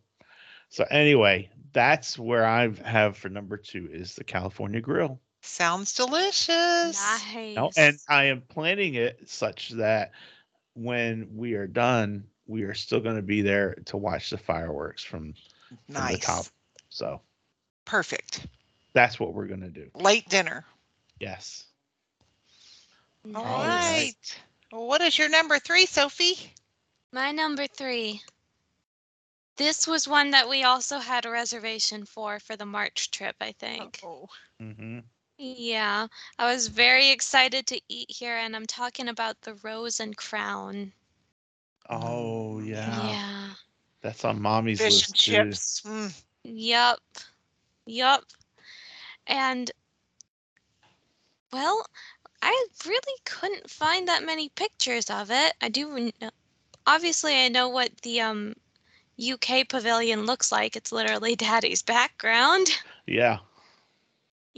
[0.67, 6.49] so anyway that's where i have for number two is the california grill Sounds delicious.
[6.49, 7.55] Nice.
[7.55, 10.11] No, and I am planning it such that
[10.73, 15.03] when we are done, we are still going to be there to watch the fireworks
[15.03, 15.33] from,
[15.89, 16.47] from the top.
[16.89, 17.21] So
[17.85, 18.47] Perfect.
[18.93, 19.89] that's what we're going to do.
[19.95, 20.65] Late dinner.
[21.19, 21.65] Yes.
[23.33, 23.75] All All right.
[23.75, 24.41] right.
[24.71, 26.53] Well, what is your number three, Sophie?
[27.11, 28.21] My number three.
[29.57, 33.51] This was one that we also had a reservation for for the March trip, I
[33.53, 33.99] think.
[34.03, 34.99] Oh, hmm
[35.41, 40.15] Yeah, I was very excited to eat here, and I'm talking about the Rose and
[40.17, 40.91] Crown.
[41.89, 43.07] Oh yeah.
[43.07, 43.49] Yeah.
[44.01, 45.31] that's on mommy's fish list and too.
[45.31, 45.81] chips.
[45.85, 46.23] Mm.
[46.43, 46.99] Yup.
[47.85, 48.25] Yup.
[49.27, 49.71] And,
[51.53, 51.85] well,
[52.41, 55.53] I really couldn't find that many pictures of it.
[55.61, 56.31] I do, kn-
[56.85, 58.55] obviously, I know what the um,
[59.19, 60.75] UK pavilion looks like.
[60.75, 62.67] It's literally Daddy's background.
[63.07, 63.39] Yeah.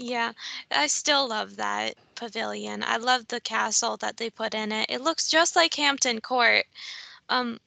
[0.01, 0.33] Yeah,
[0.71, 2.83] I still love that pavilion.
[2.83, 4.87] I love the castle that they put in it.
[4.89, 6.65] It looks just like Hampton Court.
[7.29, 7.59] Um,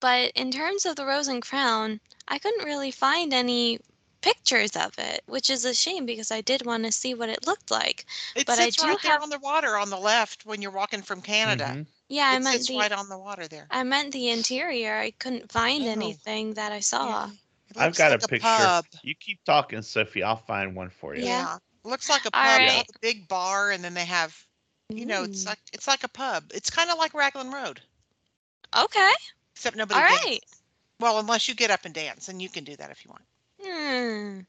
[0.00, 3.80] but in terms of the Rose and Crown, I couldn't really find any
[4.20, 7.46] pictures of it, which is a shame because I did want to see what it
[7.46, 8.06] looked like.
[8.34, 10.60] It But I sits do right there have- on the water on the left when
[10.60, 11.66] you're walking from Canada.
[11.66, 11.86] Mhm.
[12.08, 13.66] Yeah, I meant sits the right on the water there.
[13.70, 14.96] I meant the interior.
[14.96, 15.90] I couldn't find Oh.
[15.90, 17.26] anything that I saw.
[17.26, 17.30] Yeah.
[17.76, 18.46] It I've got like a picture.
[18.46, 18.84] pub.
[19.02, 20.22] You keep talking, Sophie.
[20.22, 21.24] I'll find one for you.
[21.24, 21.28] Yeah.
[21.28, 21.56] Yeah.
[21.84, 22.58] Looks like a All pub.
[22.58, 22.70] They right.
[22.72, 24.36] have a big bar and then they have,
[24.88, 26.44] you know, it's like it's like a pub.
[26.54, 27.80] It's kind of like Raglan Road,
[28.76, 29.12] Okay.
[29.54, 30.40] except nobody All dances.
[31.00, 33.22] Well, unless you get up and dance, and you can do that if you want.
[33.62, 34.40] Hmm.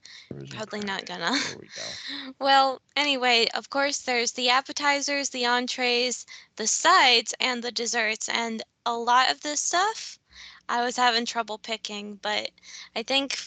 [0.50, 1.32] Probably not gonna.
[1.32, 2.34] There we go.
[2.40, 8.30] Well, anyway, of course, there's the appetizers, the entrees, the sides, and the desserts.
[8.30, 10.18] And a lot of this stuff
[10.70, 12.52] I was having trouble picking, but
[12.96, 13.38] I think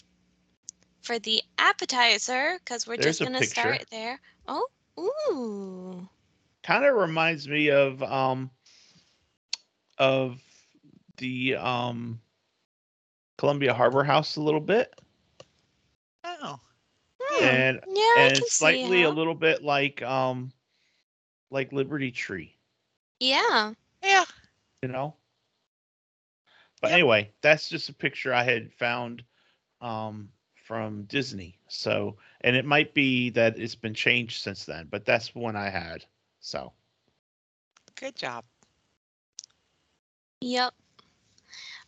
[1.02, 4.20] for the appetizer, because we're There's just going to start there.
[4.46, 6.09] Oh, ooh.
[6.62, 8.50] kind of reminds me of um
[9.98, 10.40] of
[11.18, 12.20] the um
[13.38, 14.94] Columbia Harbor House a little bit
[16.24, 16.61] Oh,
[17.20, 20.52] Hmm, and yeah, I and can slightly see a little bit like um
[21.50, 22.56] like Liberty Tree,
[23.20, 23.74] Yeah.
[24.02, 24.24] yeah.
[24.83, 25.14] you know.
[26.81, 26.95] But Yep.
[26.95, 29.25] anyway, that's just a picture I had found
[29.81, 31.59] um from Disney.
[31.69, 35.69] So, and it might be that it's been changed since then, but that's one I
[35.71, 36.05] had.
[36.40, 36.73] So,
[37.97, 38.45] Good job.
[40.40, 40.75] Yep.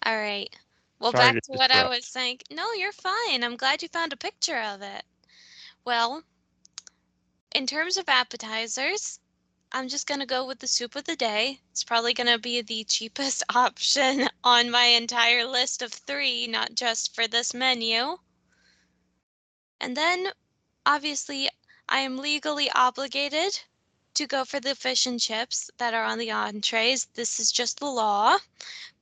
[0.05, 0.55] All right.
[1.01, 2.41] Well, Sorry back to to what I was saying.
[2.51, 3.45] No, you're fine.
[3.45, 5.05] I'm glad you found a picture of it.
[5.85, 6.23] Well,
[7.55, 9.19] in terms of appetizers,
[9.73, 11.61] I'm just going to go with the soup of the day.
[11.71, 16.75] It's probably going to be the cheapest option on my entire list of three, not
[16.75, 18.19] just for this menu.
[19.81, 20.29] And then,
[20.87, 21.49] obviously,
[21.89, 23.61] I am legally obligated
[24.15, 27.07] to go for the fish and chips that are on the entrees.
[27.15, 28.37] This is just the law.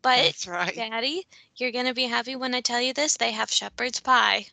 [0.03, 0.75] But That's right.
[0.75, 3.17] Daddy, you're gonna be happy when I tell you this.
[3.17, 4.47] They have shepherd's pie.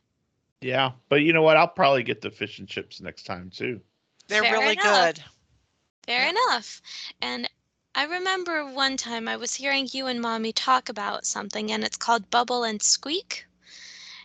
[0.62, 1.58] yeah, but you know what?
[1.58, 3.82] I'll probably get the fish and chips next time too.
[4.27, 5.15] They're Fair really enough.
[5.15, 5.23] good.
[6.07, 6.29] Fair Yeah.
[6.29, 6.81] enough.
[7.21, 7.49] And
[7.93, 11.97] I remember one time I was hearing you and mommy talk about something, and it's
[11.97, 13.45] called Bubble and Squeak.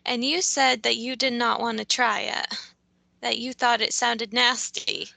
[0.05, 2.47] And you said that you did not want to try it,
[3.21, 5.09] that you thought it sounded nasty.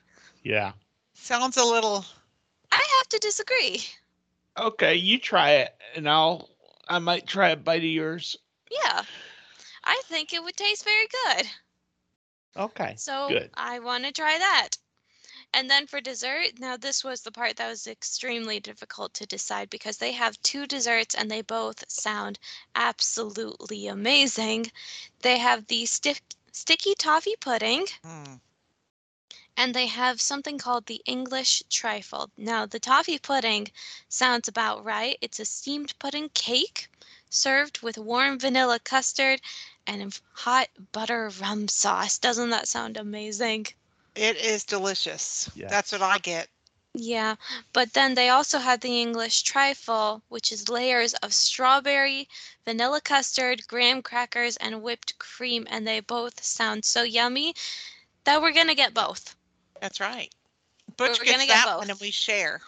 [0.44, 0.74] Yeah.
[1.14, 2.06] Sounds a little.
[2.72, 3.86] I have to disagree.
[4.58, 6.50] Okay, you try it, and I'll.
[6.88, 8.36] I might try a bite of yours.
[8.70, 9.04] Yeah.
[9.84, 11.48] I think it would taste very good.
[12.58, 12.94] Okay.
[12.96, 13.50] So Good.
[13.56, 14.70] I want to try that.
[15.56, 19.72] And then for dessert, now this was the part that was extremely difficult to decide
[19.72, 22.40] because they have two desserts and they both sound
[22.76, 24.72] absolutely amazing.
[25.22, 28.42] They have the stick, sticky toffee pudding Mm.
[29.58, 32.32] and they have something called the English trifle.
[32.38, 33.70] Now, the toffee pudding
[34.10, 35.18] sounds about right.
[35.22, 36.90] It's a steamed pudding cake
[37.30, 39.42] served with warm vanilla custard
[39.88, 42.18] and hot butter rum sauce.
[42.20, 43.68] Doesn't that sound amazing?
[44.16, 45.50] It is delicious.
[45.56, 45.70] Yeah.
[45.70, 46.50] That's what I get.
[46.94, 47.36] Yeah,
[47.74, 52.28] but then they also have the English trifle, which is layers of strawberry,
[52.66, 57.54] vanilla custard, graham crackers, and whipped cream, and they both sound so yummy
[58.26, 59.36] that we're gonna get both.
[59.82, 60.32] That's right.
[60.98, 61.90] Butch we're gets gonna get that one both.
[61.90, 62.62] and we share.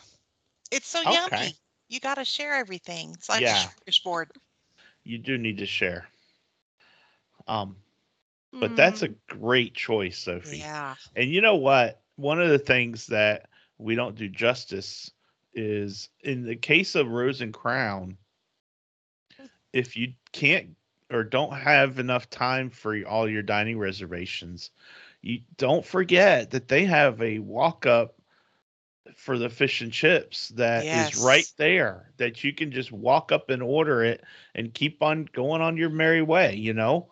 [0.72, 1.14] It's so Okay.
[1.14, 1.58] yummy.
[1.90, 3.12] You got to share everything.
[3.14, 3.70] It's like Yeah.
[3.88, 4.32] a smorgasbord.
[5.04, 6.10] You do need to share.
[7.48, 7.78] Um,
[8.60, 10.70] but that's a Mm, great choice, Sophie.
[10.70, 10.96] Yeah.
[11.16, 12.02] And you know what?
[12.16, 15.12] One of the things that we don't do justice
[15.54, 18.18] is in the case of Rose and Crown,
[19.74, 20.76] if you can't
[21.12, 24.72] or don't have enough time for all your dining reservations,
[25.22, 28.16] you don't forget that they have a walk up
[29.16, 33.50] for the fish and chips that is right there that you can just walk up
[33.50, 34.24] and order it
[34.56, 37.10] and keep on going on your merry way, you know?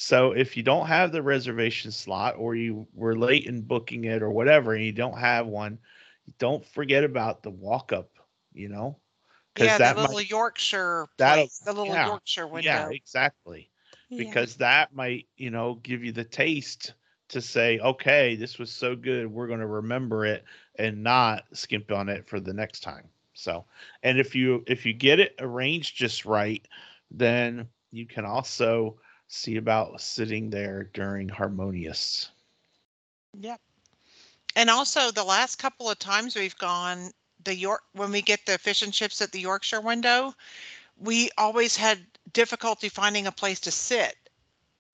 [0.00, 4.22] So if you don't have the reservation slot or you were late in booking it
[4.22, 5.80] or whatever and you don't have one,
[6.38, 8.08] don't forget about the walk up,
[8.52, 8.96] you know?
[9.56, 12.70] Yeah, that the little might, Yorkshire place, the little yeah, Yorkshire window.
[12.70, 13.70] yeah, exactly.
[14.08, 14.18] yeah.
[14.18, 16.94] Because that might, you know, give you the taste
[17.30, 20.44] to say, okay, this was so good, we're going to remember it
[20.76, 23.08] and not skimp on it for the next time.
[23.34, 23.64] So,
[24.04, 26.64] and if you if you get it arranged just right,
[27.10, 32.30] then you can also see about sitting there during harmonious.
[33.38, 33.60] Yep.
[34.56, 37.12] And also the last couple of times we've gone
[37.44, 40.34] the York when we get the fish and chips at the Yorkshire window,
[40.96, 44.16] we always had difficulty finding a place to sit.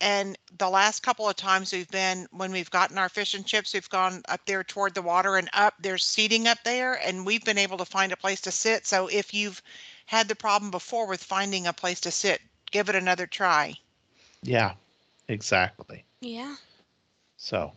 [0.00, 3.72] And the last couple of times we've been when we've gotten our fish and chips,
[3.72, 5.74] we've gone up there toward the water and up.
[5.80, 8.86] There's seating up there, and we've been able to find a place to sit.
[8.86, 9.62] So if you've
[10.06, 13.74] had the problem before with finding a place to sit, give it another try.
[14.44, 14.74] Yeah,
[15.28, 16.04] exactly.
[16.20, 16.56] yeah.
[17.36, 17.72] So,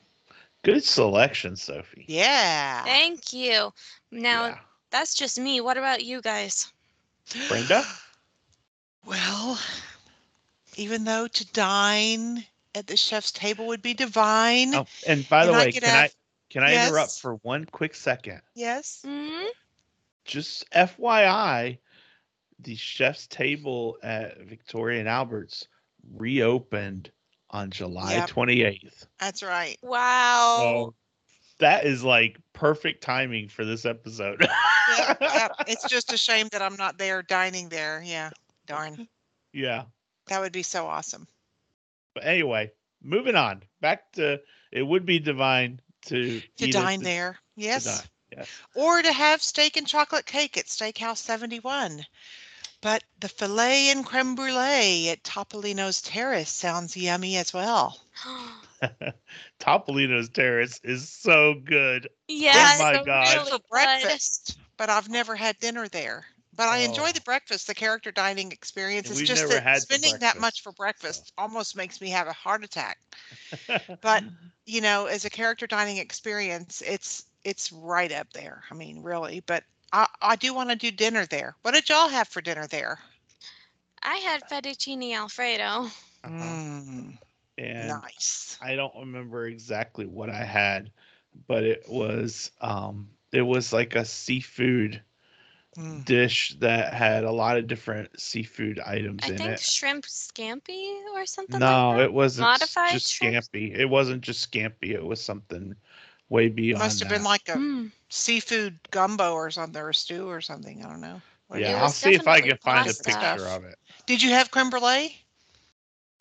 [0.63, 2.05] good selection, Sophie.
[2.07, 2.83] Yeah.
[2.83, 3.73] Thank you.
[4.11, 4.57] Now, Yeah.
[4.91, 5.61] that's just me.
[5.61, 6.71] What about you guys?
[7.47, 7.83] Brenda?
[9.05, 9.57] Well,
[10.75, 12.43] even though to dine
[12.75, 14.75] at the chef's table would be divine.
[14.75, 16.09] Oh, and by the And I way, could can I
[16.49, 18.41] can I interrupt for one quick second?
[18.53, 19.01] Yes.
[19.05, 19.45] hmm
[20.25, 21.77] just FYI,
[22.59, 25.67] the chef's table at Victoria and Albert's
[26.15, 27.11] reopened
[27.49, 28.29] on July Yep.
[28.29, 29.05] 28th.
[29.19, 29.77] That's right.
[29.81, 30.57] Wow.
[30.59, 30.93] So
[31.59, 34.41] that is like perfect timing for this episode.
[34.97, 35.51] Yep, yep.
[35.67, 38.01] It's just a shame that I'm not there dining there.
[38.05, 38.29] Yeah.
[38.65, 39.07] Darn.
[39.53, 39.83] yeah.
[40.27, 41.27] That would be so awesome.
[42.13, 43.63] But anyway, moving on.
[43.81, 44.41] Back to
[44.71, 47.33] it would be divine to To dine the- there.
[47.33, 47.85] to Yes.
[47.85, 48.49] dine, yes.
[48.75, 52.05] Or to have steak and chocolate cake at Steakhouse 71.
[52.81, 58.01] But the filet and creme brulee at Topolino's Terrace sounds yummy as well.
[59.59, 62.07] Topolino's Terrace is so good.
[62.53, 62.67] Oh yeah.
[62.73, 63.43] Oh my so gosh.
[63.43, 66.25] really for breakfast, but I've never had dinner there.
[66.53, 67.13] But I enjoy Oh.
[67.13, 69.09] the breakfast, the character dining experience.
[69.09, 72.27] It's we've just never that had spending that much for breakfast almost makes me have
[72.27, 72.97] a heart attack.
[74.01, 74.23] But
[74.65, 78.63] you know, as a character dining experience, it's it's right up there.
[78.69, 79.39] I mean, really.
[79.41, 81.55] But I, I do want to do dinner there.
[81.61, 82.99] What did y'all have for dinner there?
[84.03, 85.91] I had fettuccine alfredo.
[86.23, 86.57] Uh-huh.
[86.59, 87.17] Mm,
[87.57, 88.59] and nice.
[88.61, 90.91] I don't remember exactly what I had,
[91.47, 95.01] but it was um it was like a seafood
[95.77, 96.05] Mm.
[96.05, 99.61] dish that had a lot of different seafood items I in it.
[99.61, 102.05] I think shrimp scampi or something No, like that.
[102.05, 103.37] it wasn't Modified just shrimp?
[103.37, 103.73] scampi.
[103.75, 104.91] It wasn't just scampi.
[104.91, 105.75] It was something
[106.29, 107.15] way beyond Must have that.
[107.15, 107.91] been like a Mm.
[108.09, 110.83] seafood gumbo or something, or stew or something.
[110.83, 111.21] I don't know.
[111.47, 113.39] What yeah, I'll see if I can find a picture Stuff.
[113.39, 113.77] of it.
[114.05, 115.25] Did you have creme brulee?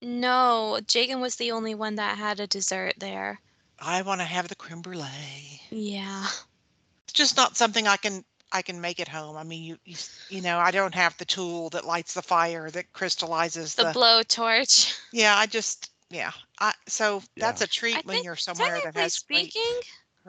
[0.03, 3.41] No, Jagan was the only one that had a dessert there.
[3.81, 5.61] I want to have the creme brulee.
[5.71, 6.27] Yeah.
[7.05, 9.37] It's just not something I can I can make at home.
[9.37, 9.97] I mean, you you,
[10.29, 13.93] you know, I don't have the tool that lights the fire that crystallizes The the.
[13.93, 14.97] blowtorch.
[15.13, 16.31] yeah, I just yeah.
[16.61, 19.63] I so that's a treat I when think you're somewhere that Technically has great speaking,
[19.63, 19.83] creme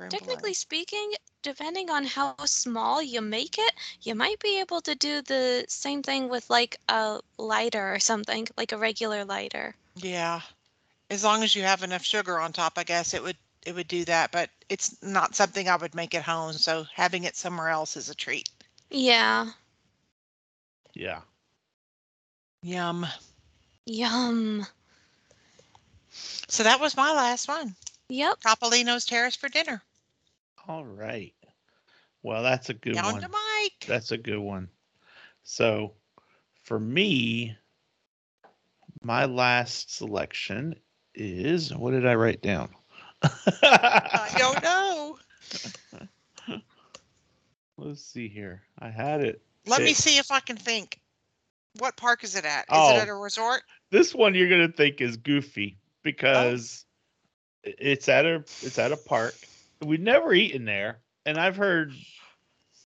[0.09, 0.53] technically brulee.
[0.53, 5.65] speaking, depending on how small you make it, you might be able to do the
[5.67, 9.75] same thing with like a lighter or something, like a regular lighter.
[9.95, 10.41] Yeah,
[11.09, 13.87] as long as you have enough sugar on top, I guess it would it would
[13.87, 16.53] do that, but it's not something I would make at home.
[16.53, 18.49] So having it somewhere else is a treat.
[18.89, 19.51] Yeah.
[20.93, 21.21] Yeah.
[22.61, 23.05] Yum.
[23.85, 24.65] Yum.
[26.47, 27.75] So that was my last one.
[28.09, 28.39] Yep.
[28.41, 29.81] Topolino's Terrace for dinner.
[30.67, 31.33] All right.
[32.23, 33.21] Well, that's a good Down one.
[33.21, 33.85] to Mike.
[33.87, 34.69] That's a good one.
[35.43, 35.93] So,
[36.63, 37.55] for me,
[39.01, 40.75] my last selection
[41.15, 42.69] is what did I write down?
[43.23, 45.17] I don't know.
[47.77, 48.61] Let's see here.
[48.79, 49.41] I had it.
[49.65, 50.99] Let me see if I can think.
[51.79, 52.61] What park is it at?
[52.61, 52.95] Is Oh.
[52.95, 53.61] it at a resort?
[53.91, 55.81] This one you're gonna think is goofy oh.
[56.03, 56.86] because i-
[57.79, 59.35] it's at a it's at a park.
[59.81, 61.93] We've never eaten there, and I've heard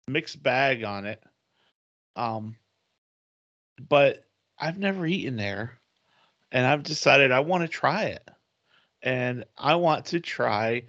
[0.07, 1.21] mixed bag on it.
[2.15, 2.55] Um,
[3.87, 4.25] but
[4.57, 5.79] I've never eaten there,
[6.51, 8.27] and I've decided I want to try it,
[9.01, 10.83] and I want to try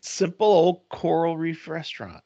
[0.00, 2.24] simple old Coral Reef restaurant.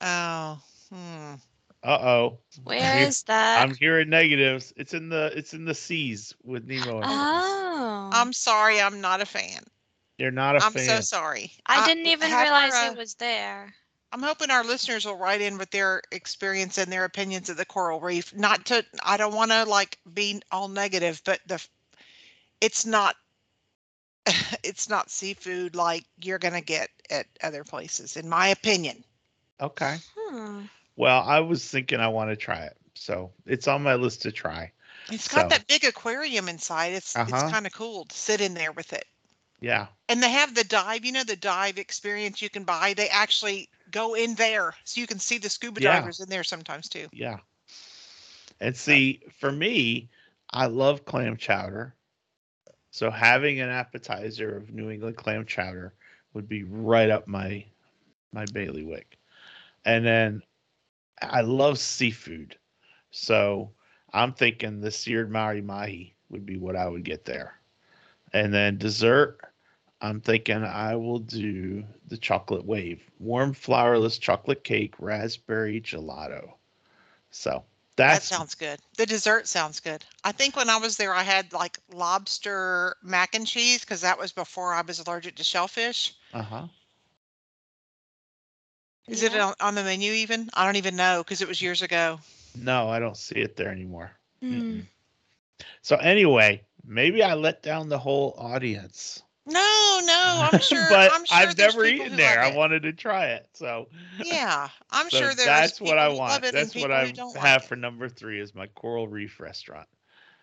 [0.00, 0.60] Oh,
[0.92, 1.34] hmm.
[1.82, 3.62] Uh oh, Where is that?
[3.62, 4.72] I'm hearing negatives.
[4.76, 7.00] It's in the it's in the seas with Nemo.
[7.02, 8.10] oh.
[8.12, 9.62] I'm sorry, I'm not a fan.
[10.18, 10.86] You're not a I'm fan.
[10.86, 11.52] so sorry.
[11.66, 13.74] I didn't even realize her, uh, it was there.
[14.12, 17.64] I'm hoping our listeners will write in with their experience and their opinions of the
[17.64, 18.34] coral reef.
[18.34, 21.64] Not to, I don't want to like be all negative, but the,
[22.60, 23.16] it's not,
[24.64, 29.04] it's not seafood like you're gonna get at other places, in my opinion.
[29.60, 29.96] Okay.
[30.16, 30.62] Hmm.
[31.00, 34.30] Well, I was thinking I want to try it, so it's on my list to
[34.32, 34.70] try.
[35.10, 36.92] It's got So- that big aquarium inside.
[36.92, 37.50] It's it's Uh-huh.
[37.50, 39.06] kind of cool to sit in there with it.
[39.60, 39.86] Yeah.
[40.10, 42.92] And they have the dive, you know, the dive experience you can buy.
[42.92, 46.00] They actually go in there so you can see the scuba Yeah.
[46.00, 47.08] divers in there sometimes too.
[47.14, 47.38] Yeah.
[48.60, 50.10] And see, for me,
[50.50, 51.94] I love clam chowder.
[52.90, 55.94] So having an appetizer of New England clam chowder
[56.34, 57.64] would be right up my
[58.32, 59.16] my bailiwick.
[59.86, 60.42] And then
[61.22, 62.56] I love seafood.
[63.10, 63.72] So
[64.12, 67.60] I'm thinking the seared Maui Mahi would be what I would get there.
[68.32, 69.38] And then dessert,
[70.00, 76.54] I'm thinking I will do the chocolate wave, warm flourless chocolate cake, raspberry gelato.
[77.30, 77.64] So
[77.96, 78.80] That sounds good.
[78.96, 80.04] The dessert sounds good.
[80.24, 84.18] I think when I was there, I had like lobster mac and cheese because that
[84.18, 86.14] was before I was allergic to shellfish.
[86.32, 86.66] uh huh.
[89.08, 89.40] Is it Yeah.
[89.40, 90.48] on, on the menu even?
[90.54, 92.20] I don't even know because it was years ago.
[92.54, 94.12] No, I don't see it there anymore.
[94.50, 94.62] Mm-mm.
[94.62, 94.80] Hmm.
[95.82, 99.22] So anyway, maybe I let down the whole audience.
[99.46, 100.78] No, no, I'm sure.
[100.88, 102.40] but I'm sure I've never eaten there.
[102.40, 103.48] I wanted to try it.
[103.54, 103.88] So
[104.18, 106.44] Yeah, I'm so sure there's that's what I people who love want.
[106.50, 109.88] That's what I don't have like for number three is my Coral Reef restaurant.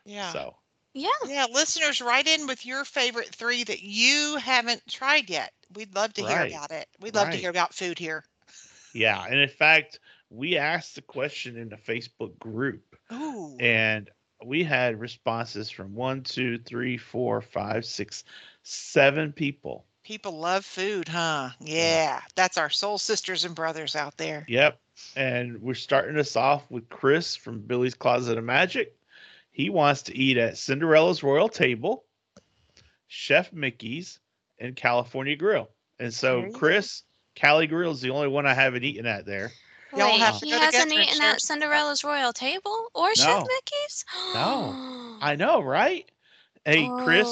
[0.05, 0.32] Yeah.
[0.32, 0.55] So
[0.93, 1.10] Yeah.
[1.26, 5.53] Yeah, listeners, write in with your favorite three that you haven't tried yet.
[5.74, 6.51] We'd love to hear Right.
[6.51, 6.88] about it.
[6.99, 8.24] We'd love to hear about food here.
[8.93, 13.55] Yeah, and in fact, we asked the question in the Facebook group, Ooh.
[13.59, 14.09] and
[14.45, 18.23] we had responses from one, two, three, four, five, six,
[18.63, 19.85] seven people.
[20.03, 21.49] People love food, huh?
[21.59, 24.45] Yeah, that's our soul sisters and brothers out there.
[24.47, 24.79] Yep.
[25.15, 28.95] And we're starting us off with Chris from Billy's Closet of Magic.
[29.51, 32.05] He wants to eat at Cinderella's Royal Table,
[33.07, 34.19] Chef Mickey's,
[34.59, 35.69] and California Grill.
[35.99, 36.49] And so.
[36.51, 37.03] Chris,
[37.38, 39.51] Cali Grill is the only one I haven't eaten at there.
[39.95, 43.27] Y'all Wait, have to he go hasn't Gethridge, eaten at Cinderella's royal table or Chef
[43.27, 43.39] No.
[43.41, 44.05] Mickey's?
[44.33, 45.17] No.
[45.21, 46.09] I know, right?
[46.65, 47.27] Hey, Chris,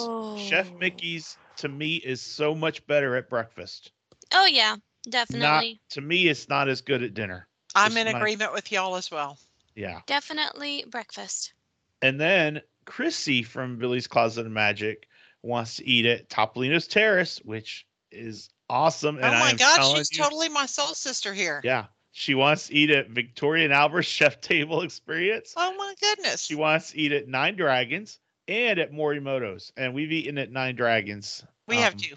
[0.47, 0.77] Chef Oh.
[0.79, 3.91] Mickey's to me is so much better at breakfast.
[4.33, 7.47] Oh yeah, Not definitely, to me, it's not as good at dinner.
[7.75, 9.37] I'm Just in my- agreement with y'all as well.
[9.75, 9.99] Yeah.
[10.05, 11.53] definitely breakfast.
[12.01, 15.07] And then Chrissy from Billy's Closet of Magic
[15.41, 19.17] wants to eat at Topolino's Terrace, which is awesome.
[19.17, 21.61] And oh my God, she's you- totally my soul sister here.
[21.63, 21.85] yeah.
[22.17, 25.53] She wants to eat at Victoria and Albert's Chef Table Experience.
[25.57, 26.45] Oh my goodness.
[26.45, 29.73] She wants to eat at Nine Dragons and at Morimoto's.
[29.75, 31.43] And we've eaten at Nine Dragons.
[31.67, 32.15] we have um, to.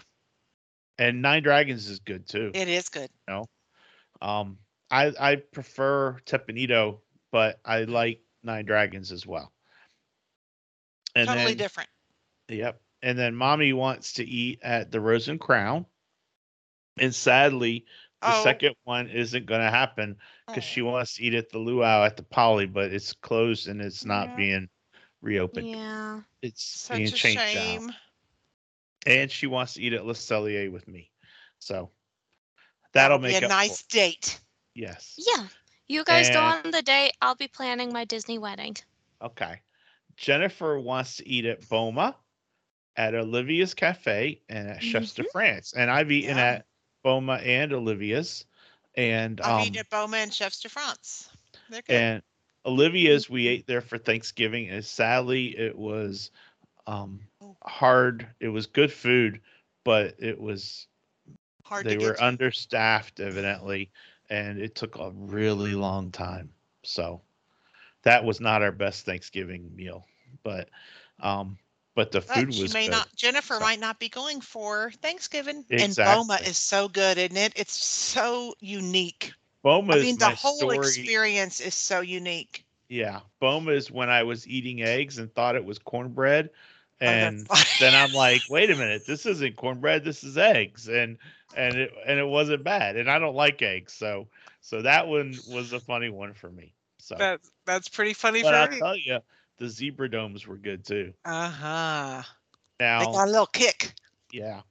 [0.99, 2.51] And Nine Dragons is good too.
[2.53, 3.09] It is good.
[3.27, 3.49] No.
[4.21, 4.57] Um,
[4.89, 9.51] I I prefer Teppan Edo, but I like Nine Dragons as well.
[11.13, 11.89] And totally then, different.
[12.47, 12.81] Yep.
[13.01, 15.85] And then mommy wants to eat at the Rose and Crown.
[16.99, 17.85] And sadly,
[18.21, 18.43] the Oh.
[18.43, 20.67] second one isn't going to happen because Oh.
[20.67, 24.03] she wants to eat at the Luau at the Poly, but it's closed and it's
[24.05, 24.35] not Yeah.
[24.35, 24.69] being
[25.21, 25.69] reopened.
[25.69, 26.21] Yeah.
[26.41, 27.89] It's Such being a changed shame.
[27.89, 27.95] out.
[29.07, 31.09] And she wants to eat at Le Cellier with me.
[31.59, 31.91] So
[32.93, 34.39] that'll, be make a up nice For, date.
[34.75, 35.15] yes.
[35.17, 35.47] Yeah.
[35.87, 37.13] You guys go And- on the date.
[37.21, 38.75] I'll be planning my Disney wedding.
[39.21, 39.61] Okay.
[40.17, 42.15] Jennifer wants to eat at Boma,
[42.97, 45.23] at Olivia's Cafe and at Chefs de.
[45.31, 45.73] France.
[45.73, 46.43] And I've eaten Yeah.
[46.45, 46.65] at
[47.03, 48.45] Boma and Olivia's.
[48.95, 51.29] And um, at Boma and Chefs de France.
[51.69, 51.95] They're good.
[51.95, 52.21] and
[52.65, 56.31] Olivia's we ate there for Thanksgiving, and sadly it was
[56.87, 57.55] um, Oh.
[57.63, 58.27] hard.
[58.39, 59.41] It was good food,
[59.83, 60.87] but it was
[61.63, 62.25] Hard they to were to.
[62.25, 63.89] understaffed evidently,
[64.29, 66.49] and it took a really long time.
[66.83, 67.21] So
[68.03, 70.05] that was not our best Thanksgiving meal,
[70.43, 70.69] but
[71.19, 71.57] um,
[71.95, 72.91] but the food But was may good.
[72.91, 73.07] not.
[73.15, 73.59] Jennifer so.
[73.59, 75.65] might not be going for Thanksgiving.
[75.69, 75.83] Exactly.
[75.83, 77.53] And Boma is so good, isn't it?
[77.55, 79.33] It's so unique.
[79.63, 80.71] Boma I mean, the whole story.
[80.71, 82.65] experience is so unique.
[82.89, 86.49] Yeah, Boma is when I was eating eggs and thought it was cornbread,
[87.05, 87.65] Oh, and funny.
[87.79, 91.17] then I'm like, wait a minute, this isn't cornbread, this is eggs, and
[91.53, 94.27] and it and it wasn't bad, and I don't like eggs, so
[94.61, 96.73] so that one was a funny one for me.
[96.97, 98.81] So, That's that's pretty funny but for I'll me.
[98.81, 99.19] tell you,
[99.59, 101.13] the zebra domes were good too.
[101.25, 102.23] Uh huh.
[102.79, 103.93] They Now, got a little kick.
[104.31, 104.61] yeah,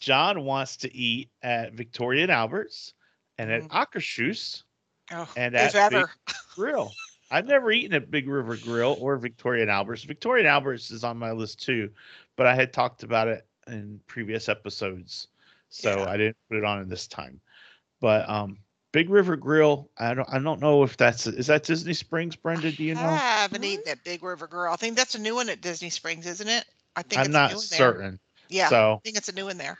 [0.00, 2.94] John wants to eat at Victoria and Albert's
[3.38, 3.68] and at Mhm.
[3.70, 4.62] Akershus
[5.10, 6.10] Oh, And at Big- ever.
[6.54, 6.92] Grill.
[7.30, 10.02] I've never eaten at Big River Grill or Victoria and Albert's.
[10.04, 11.90] Victoria and Albert's is on my list too,
[12.36, 15.28] but I had talked about it in previous episodes,
[15.70, 16.10] so Yeah.
[16.10, 17.40] I didn't put it on in this time.
[18.00, 18.58] But um,
[18.92, 22.72] Big River Grill, I don't, I don't know if that's is that Disney Springs, Brenda?
[22.72, 23.02] Do you know?
[23.02, 24.72] I haven't eaten at Big River Grill.
[24.72, 26.64] I think that's a new one at Disney Springs, isn't it?
[26.96, 27.78] I think I'm it's a not new one there.
[27.78, 28.18] certain.
[28.48, 29.76] Yeah, So I think it's a new one there.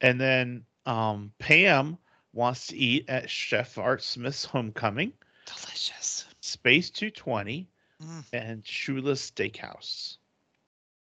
[0.00, 1.96] and then um, Pam
[2.32, 5.12] wants to eat at Chef Art Smith's Homecoming,
[5.46, 6.26] Delicious.
[6.40, 7.68] Space 220,
[8.02, 8.24] Mm.
[8.32, 10.16] and Shula's Steakhouse.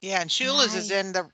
[0.01, 1.27] Yeah, and Shula's is in the.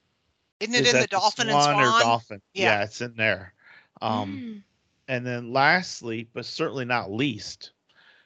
[0.62, 1.84] Isn't it Is in the Dolphin and Swan Swan?
[1.84, 2.42] or Dolphin?
[2.54, 2.64] Yeah.
[2.80, 2.84] Yeah.
[2.86, 3.54] it's in there.
[4.02, 4.64] Um, Mm.
[5.12, 7.72] And then lastly, but certainly not least,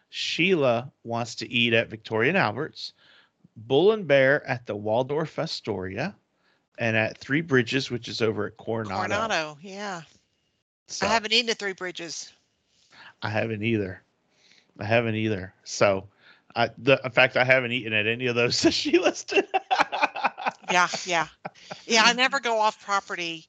[0.09, 2.93] Sheila wants to eat at Victoria and Albert's,
[3.57, 6.15] Bull and Bear at the Waldorf Astoria,
[6.77, 8.95] and at Three Bridges, which is over at Coronado.
[8.97, 9.57] Coronado.
[9.63, 10.03] Yeah,
[10.85, 12.31] So, I haven't eaten at Three Bridges.
[13.23, 14.03] I haven't either.
[14.79, 15.55] I haven't either.
[15.63, 16.07] So,
[16.55, 19.47] I, the, in fact, I haven't eaten at any of those that she listed.
[20.71, 21.27] Yeah, yeah,
[21.87, 22.03] yeah.
[22.05, 23.47] I never go off property.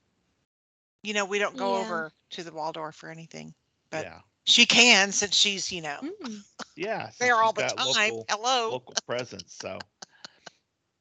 [1.02, 1.80] You know, we don't go Yeah.
[1.84, 3.54] over to the Waldorf or anything.
[3.90, 6.40] but- yeah, She can since she's, you know, Mm.
[6.76, 7.10] yeah.
[7.20, 7.86] there all the time.
[8.12, 8.70] Local, Hello.
[8.72, 9.54] local presence.
[9.60, 9.78] So,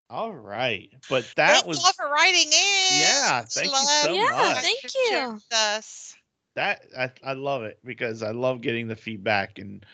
[0.10, 3.00] all right, but that Thank was you all for writing in.
[3.02, 4.58] Yeah, thank you so Yeah, much.
[4.62, 5.34] thank you for sharing you.
[5.36, 6.16] with us.
[6.54, 9.86] that I, I love it because I love getting the feedback and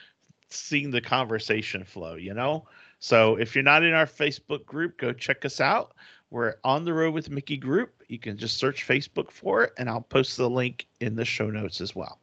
[0.50, 2.68] seeing the conversation flow, you know?
[3.00, 5.96] So if you're not in our Facebook group, go check us out.
[6.30, 8.01] We're on the road with Mickey group.
[8.12, 11.50] You can just search Facebook for it and I'll post the link in the show
[11.50, 12.20] notes as well.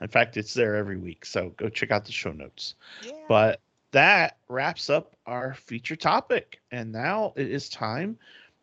[0.00, 1.26] In fact, it's there every week.
[1.26, 2.76] So go check out the show notes.
[3.04, 3.14] Yeah.
[3.28, 3.60] But
[3.90, 6.60] that wraps up our feature topic.
[6.70, 8.16] And now it is time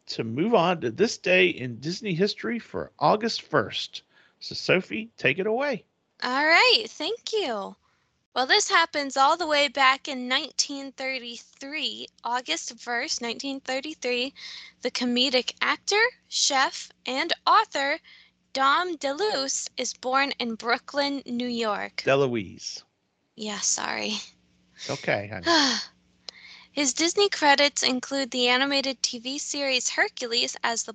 [0.08, 4.02] to move on to this day in Disney history for August 1st.
[4.40, 5.84] So, Sophie, take it away.
[6.24, 7.76] All right, thank you.
[8.34, 14.34] Well, this happens all the way back in 1933, August 1st, 1933.
[14.82, 18.00] The comedic actor, chef, and author
[18.54, 22.04] Dom DeLuise is born in Brooklyn, New York.
[22.06, 22.84] Deloise.
[23.36, 24.16] Yeah, sorry.
[24.76, 25.28] It's okay.
[25.28, 25.80] honey.
[26.72, 30.94] His Disney credits include the animated TV series Hercules as the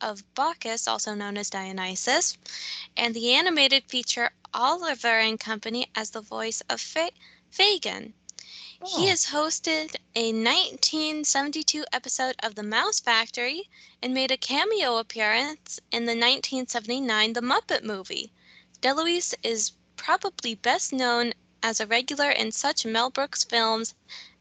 [0.00, 2.38] of Bacchus, also known as Dionysus,
[2.96, 7.10] and the animated feature Oliver and Company as the voice of Fa-
[7.50, 8.14] Fagin.
[8.86, 13.68] He Oh, has hosted a 1972 episode of The Mouse Factory
[14.00, 18.32] and made a cameo appearance in the 1979 The Muppet Movie.
[18.80, 23.96] DeLuise is probably best known as a regular in such Mel Brooks films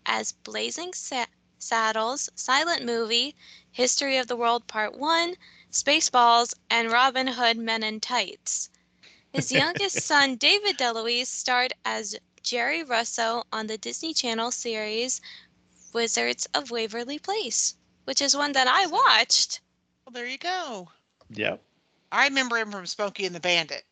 [0.06, 1.26] as Blazing Sa-
[1.60, 3.36] Saddles, Silent Movie,
[3.72, 5.36] History of the World Part 1,
[5.72, 8.70] Spaceballs, and Robin Hood Men in Tights.
[9.34, 15.20] His youngest son, David DeLuise, starred as Jerry Russo on the Disney Channel series
[15.94, 17.76] Wizards of Waverly Place,
[18.06, 19.62] which is one that I watched.
[20.06, 20.90] Well, there you go.
[21.30, 21.62] yep.
[22.12, 23.84] I remember him from Smokey and the Bandit.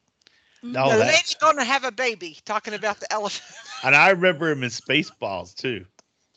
[0.64, 0.72] Mm-hmm.
[0.74, 2.38] No, the that- lady gonna have a baby.
[2.46, 3.58] Talking about the elephant.
[3.84, 5.86] And I remember him in Spaceballs too.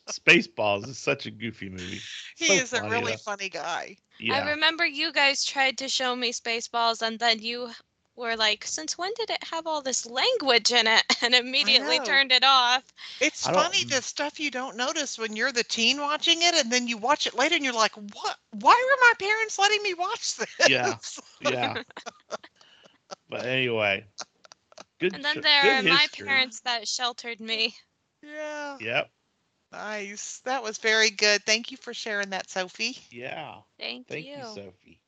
[0.07, 2.01] Spaceballs is such a goofy movie.
[2.35, 3.17] he So is a really though.
[3.17, 3.97] funny guy.
[4.19, 4.35] Yeah.
[4.35, 7.71] I remember you guys tried to show me Spaceballs, and then you
[8.15, 12.31] were like, "Since when did it have all this language in it?" and immediately turned
[12.31, 12.83] it off.
[13.21, 16.55] It's I don't- funny the stuff you don't notice when you're the teen watching it,
[16.55, 18.37] and then you watch it later, and you're like, "What?
[18.51, 20.95] Why were my parents letting me watch this?" Yeah.
[21.41, 21.83] yeah.
[23.29, 24.05] But anyway.
[24.99, 27.75] Good And then cho- there good are my parents that sheltered me.
[28.23, 28.77] yeah.
[28.79, 29.09] Yep.
[29.71, 30.39] Nice.
[30.45, 31.43] That was very good.
[31.45, 32.97] Thank you for sharing that, Sophie.
[33.11, 33.55] Yeah.
[33.79, 34.37] Thank, Thank you.
[34.37, 34.99] you, Sophie.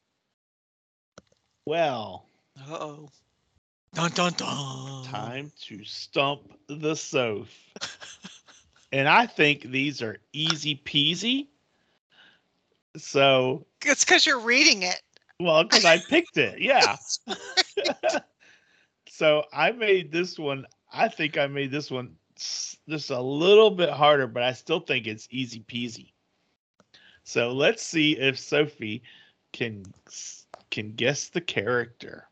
[1.65, 2.25] Well,
[2.57, 3.09] Uh oh.
[3.93, 5.03] Dun dun dun.
[5.05, 7.49] time to stump the Soph.
[8.91, 11.47] and I think these are easy peasy.
[12.97, 15.01] So, It's because you're reading it.
[15.39, 16.59] well, because I picked it.
[16.59, 16.97] Yeah.
[19.09, 20.65] so I made this one.
[20.91, 24.79] I think I made this one s- just a little bit harder, but I still
[24.79, 26.13] think it's easy peasy.
[27.23, 29.03] So let's see if Sophie
[29.51, 29.93] can
[30.71, 32.29] can guess the character.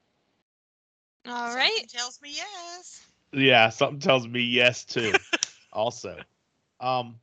[1.28, 1.86] All Something right.
[1.89, 3.05] Tells me yes.
[3.34, 5.20] Yeah, something tells me yes too.
[5.74, 6.24] also,
[6.80, 7.20] um,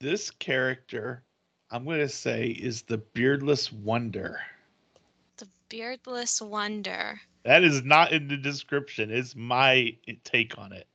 [0.00, 1.24] this character,
[1.70, 4.40] I'm going to say, is the beardless wonder.
[5.38, 7.20] The beardless wonder.
[7.48, 9.10] That is not in the description.
[9.10, 10.86] It's my take on it.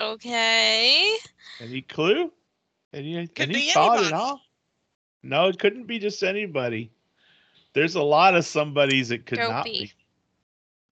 [0.00, 1.14] Okay.
[1.60, 2.32] Any clue?
[2.92, 4.06] Any Could any thought anybody.
[4.06, 4.40] at all?
[5.22, 6.90] No, it couldn't be just anybody.
[7.72, 9.92] There's a lot of somebodies it could not Dopey.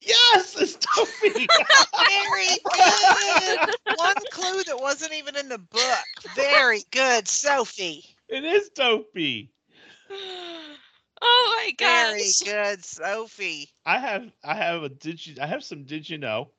[0.00, 0.08] be.
[0.08, 1.48] Yes, it's Dopey.
[2.06, 3.58] Very good.
[3.96, 6.04] One clue that wasn't even in the book.
[6.36, 8.04] Very good, Sophie.
[8.28, 9.50] it is Dopey.
[11.24, 12.44] Oh my Very gosh.
[12.44, 13.72] good, Sophie.
[13.86, 16.52] I have I have a did you I have some did you know,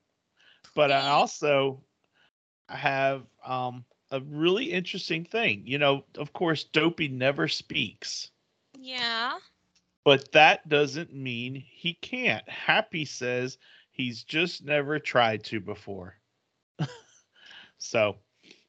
[0.74, 1.84] but I also
[2.68, 5.66] have um a really interesting thing.
[5.66, 8.30] You know, of course, Dopey never speaks,
[8.78, 9.38] Yeah.
[10.04, 12.48] but that doesn't mean he can't.
[12.48, 13.58] Happy says
[13.90, 16.16] he's just never tried to before.
[17.78, 18.16] so,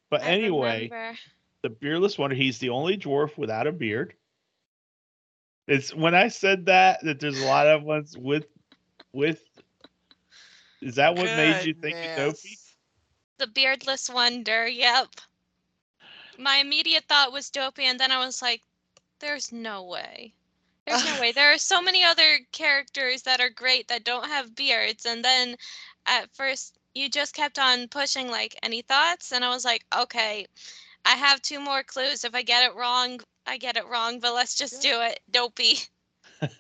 [0.10, 1.18] but I anyway, remember.
[1.64, 2.36] the beardless wonder.
[2.36, 4.17] He's the only dwarf without a beard.
[5.68, 8.46] It's when I said that that there's a lot of ones with
[9.14, 9.42] with.
[10.82, 12.58] Is that what made you think of Dopey?
[13.40, 14.68] The beardless wonder.
[14.68, 15.08] Yep.
[16.38, 18.62] My immediate thought was dopey, and then I was like,
[19.20, 20.34] "There's no way.
[20.86, 21.32] There's no way.
[21.32, 25.58] There are so many other characters that are great that don't have beards." And then,
[26.06, 30.46] at first, you just kept on pushing like, "Any thoughts?" And I was like, "Okay,
[31.04, 32.24] I have two more clues.
[32.24, 34.20] If I get it wrong, I get it wrong.
[34.20, 35.20] But let's just do it.
[35.30, 35.80] Dopey."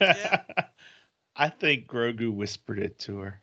[0.01, 0.41] Yeah.
[1.35, 3.41] I think Grogu whispered it to her.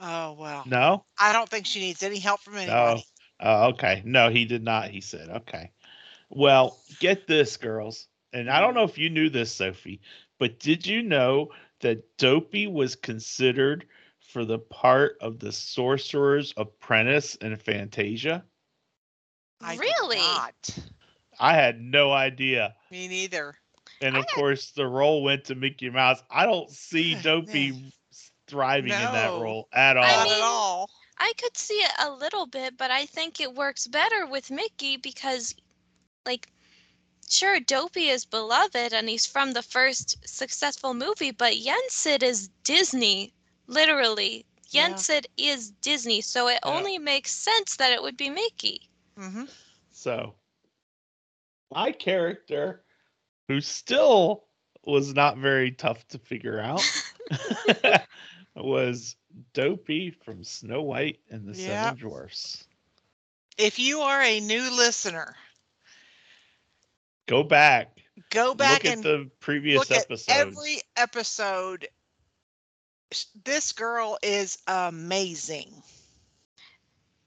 [0.00, 0.64] Oh well.
[0.66, 1.04] No.
[1.20, 2.58] I don't think she needs any help from oh.
[2.58, 3.04] anybody.
[3.40, 4.02] Oh, okay.
[4.04, 4.90] No, he did not.
[4.90, 5.70] He said, okay.
[6.30, 8.06] Well, get this, girls.
[8.32, 10.00] And I don't know if you knew this, Sophie,
[10.38, 13.86] but did you know that Dopey was considered
[14.32, 18.44] for the part of the Sorcerer's Apprentice in Fantasia?
[19.60, 20.18] I did really?
[21.40, 21.46] Not.
[21.46, 22.74] I had no idea.
[22.90, 23.56] Me neither.
[24.00, 26.22] And I of course, the role went to Mickey Mouse.
[26.30, 27.92] I don't see Dopey man.
[28.46, 30.04] thriving in that role at all.
[30.04, 30.90] I mean- at all.
[31.16, 34.96] I could see it a little bit, but I think it works better with Mickey
[34.96, 35.54] because,
[36.26, 36.48] like,
[37.30, 43.32] sure, Dopey is beloved and he's from the first successful movie, but Yensid is Disney,
[43.68, 44.44] literally.
[44.70, 44.88] Yeah.
[44.90, 46.72] Yensid is Disney, so it Yeah.
[46.72, 48.88] only makes sense that it would be Mickey.
[49.16, 49.44] hmm
[49.92, 50.34] So,
[51.72, 52.82] my character,
[53.48, 54.44] who still
[54.84, 56.82] was not very tough to figure out,
[58.56, 59.16] was
[59.52, 61.90] Dopey from Snow White and the Yeah.
[61.90, 62.64] Seven Dwarfs.
[63.56, 65.36] If you are a new listener,
[67.26, 68.00] Go back,
[68.30, 71.88] go back look at and the previous look at every episode.
[73.44, 75.82] This girl is amazing.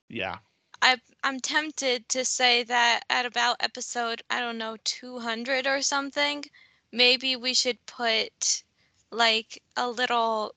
[0.07, 0.37] yeah,
[0.81, 6.43] I, I'm tempted to say that at about episode, I don't know, 200 or something,
[6.91, 8.63] maybe we should put
[9.11, 10.53] like a little.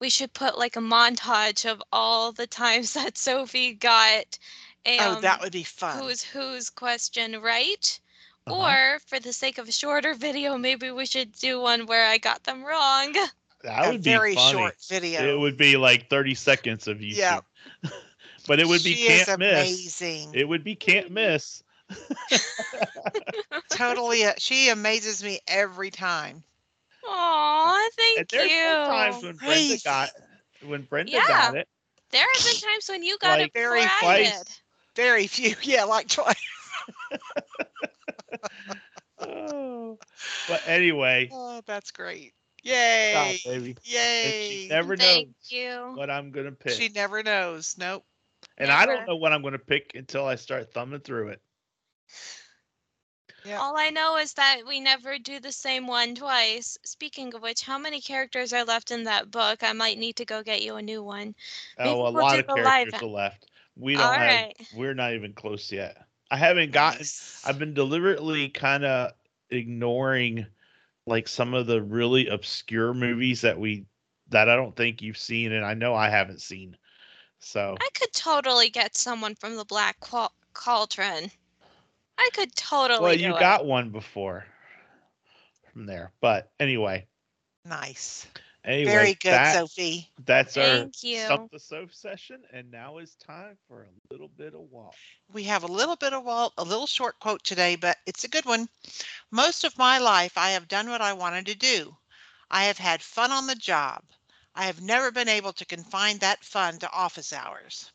[0.00, 4.38] We should put like a montage of all the times that Sophie got
[4.86, 5.98] a oh, that um, would be fun.
[5.98, 8.00] who's whose question right.
[8.46, 8.56] Uh-huh.
[8.56, 12.18] Or for the sake of a shorter video, maybe we should do one where I
[12.18, 13.12] got them wrong.
[13.64, 14.58] that a would be very funny.
[14.58, 15.34] short video.
[15.34, 17.16] It would be like 30 seconds of YouTube.
[17.16, 17.40] Yeah.
[18.48, 19.92] but it would be she can't is miss.
[19.92, 20.40] amazing.
[20.40, 21.62] It would be can't miss.
[23.70, 26.44] totally, uh, she amazes me every time.
[27.04, 28.58] Aw, thank And there's you.
[28.58, 29.84] been times when Brenda Crazy.
[29.84, 30.10] got
[30.60, 31.22] when Brenda Yeah.
[31.22, 31.68] got it.
[32.10, 34.62] There have been times when you got Like, it very I twice.
[34.96, 36.36] Very few, yeah, like twice.
[39.18, 39.98] Oh.
[40.46, 42.34] But anyway, Oh, that's great.
[42.98, 43.42] stop, Yay!
[43.44, 43.76] baby.
[44.22, 44.48] And Yay!
[44.48, 46.00] she never Thank knows you.
[46.00, 46.74] what I'm gonna pick.
[46.74, 47.76] She never knows.
[47.78, 48.04] Nope.
[48.58, 51.40] And I don't know what I'm gonna pick until I start thumbing through it.
[53.44, 53.58] Yeah.
[53.58, 56.76] All I know is that we never do the same one twice.
[56.84, 59.62] Speaking of which, how many characters are left in that book?
[59.62, 61.34] I might need to go get you a new one.
[61.78, 63.50] Oh, Maybe Oh, a we'll lot of the live characters are left.
[63.76, 64.20] We don't All have.
[64.20, 64.68] right.
[64.74, 65.96] We're not even close yet.
[66.30, 66.98] I haven't gotten.
[66.98, 67.40] Nice.
[67.46, 69.12] I've been deliberately kind of
[69.50, 70.46] ignoring
[71.06, 73.86] like some of the really obscure movies that we
[74.30, 76.76] that I don't think you've seen and I know I haven't seen.
[77.40, 81.30] So I could totally get someone from the Black Qual- Cauldron.
[82.18, 83.00] I could totally.
[83.00, 83.40] well, do you it.
[83.40, 84.44] got one before
[85.72, 86.10] from there.
[86.20, 87.06] But anyway,
[87.64, 88.26] Nice.
[88.64, 90.10] anyway, Very good, that- Sophie.
[90.24, 91.20] That's our Thank you.
[91.20, 94.96] Stump the Soph session, and now it's time for a little bit of Walt.
[95.32, 98.28] We have a little bit of Walt, a little short quote today, but it's a
[98.28, 98.68] good one.
[99.30, 101.96] Most of my life, I have done what I wanted to do.
[102.50, 104.02] I have had fun on the job.
[104.58, 107.92] I have never been able to confine that fun to office hours.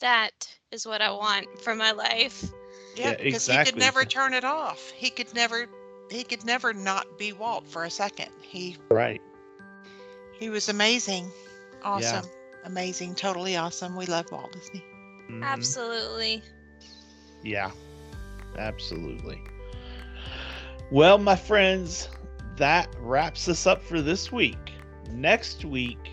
[0.00, 2.44] That is what I want for my life.
[2.96, 4.90] Yeah, Yeah, because he could never turn it off.
[4.90, 5.68] He could never
[6.10, 8.30] he could never not be Walt for a second.
[8.42, 9.22] He Right.
[10.38, 11.30] he was amazing.
[11.82, 12.26] Awesome.
[12.64, 13.14] Amazing.
[13.14, 13.96] Totally awesome.
[13.96, 14.84] We love Walt Disney.
[15.30, 15.42] Mhm.
[15.44, 16.42] Absolutely.
[17.42, 17.70] Yeah,
[18.58, 19.40] absolutely.
[20.90, 22.08] Well, my friends,
[22.62, 24.70] that wraps us up for this week.
[25.10, 26.12] Next week,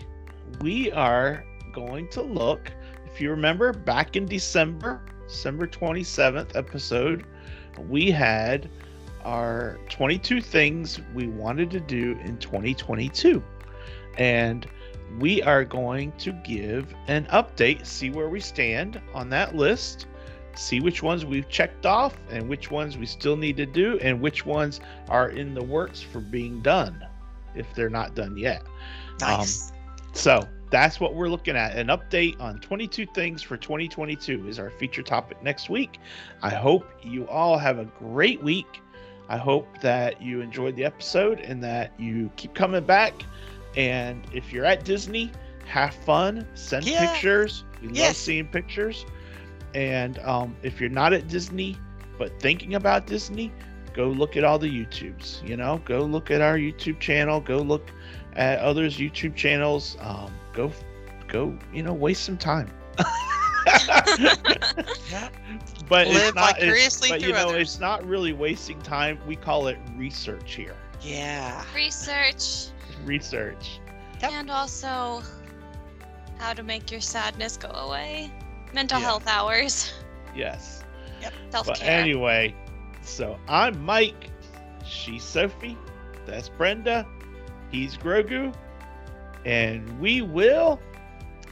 [0.60, 2.72] we are going to look,
[3.06, 7.24] if you remember, back in December, December 27th episode,
[7.88, 8.68] we had
[9.22, 13.40] our 22 things we wanted to do in 2022.
[14.18, 14.66] And
[15.20, 20.08] we are going to give an update, see where we stand on that list
[20.54, 24.20] see which ones we've checked off and which ones we still need to do and
[24.20, 27.04] which ones are in the works for being done
[27.54, 28.62] if they're not done yet.
[29.22, 29.72] Um, Nice.
[30.12, 31.76] So that's what we're looking at.
[31.76, 35.98] An update on 22 things for 2022 is our feature topic next week.
[36.42, 38.80] I hope you all have a great week.
[39.28, 43.14] I hope that you enjoyed the episode and that you keep coming back.
[43.76, 45.30] And if you're at Disney,
[45.66, 47.12] have fun, send Yeah.
[47.12, 47.64] pictures.
[47.80, 49.06] We love seeing pictures.
[49.74, 51.76] And um, if you're not at Disney,
[52.18, 53.52] but thinking about Disney,
[53.94, 55.46] go look at all the YouTubes.
[55.48, 57.40] You know, go look at our YouTube channel.
[57.40, 57.90] Go look
[58.34, 59.96] at others' YouTube channels.
[60.00, 60.72] Um, go,
[61.28, 61.56] go.
[61.72, 62.70] You know, waste some time.
[65.10, 65.28] Yeah.
[65.88, 66.54] But Live it's not.
[66.62, 67.62] It's, but you know, others.
[67.62, 69.18] it's not really wasting time.
[69.26, 70.76] We call it research here.
[71.02, 71.64] Yeah.
[71.74, 72.68] Research
[73.04, 73.80] Research.
[74.22, 74.32] Yep.
[74.32, 75.22] and also
[76.38, 78.30] how to make your sadness go away.
[78.72, 79.04] Mental Yeah.
[79.04, 79.92] health hours.
[80.34, 80.84] Yes.
[81.50, 82.00] Self But care.
[82.00, 82.54] anyway,
[83.02, 84.30] so I'm Mike.
[84.84, 85.76] She's Sophie.
[86.26, 87.06] That's Brenda.
[87.70, 88.54] He's Grogu.
[89.44, 90.80] And we will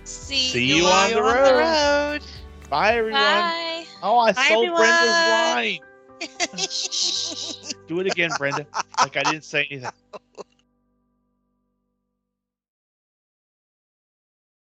[0.04, 1.54] See, see you you on the road.
[1.54, 2.22] road.
[2.68, 3.52] Bye, everyone.
[3.52, 3.86] Bye.
[4.02, 5.24] Oh, I Bye, sold Brenda's everyone.
[5.24, 5.80] line.
[7.86, 8.66] Do it again, Brenda.
[9.00, 9.92] Like I didn't say anything.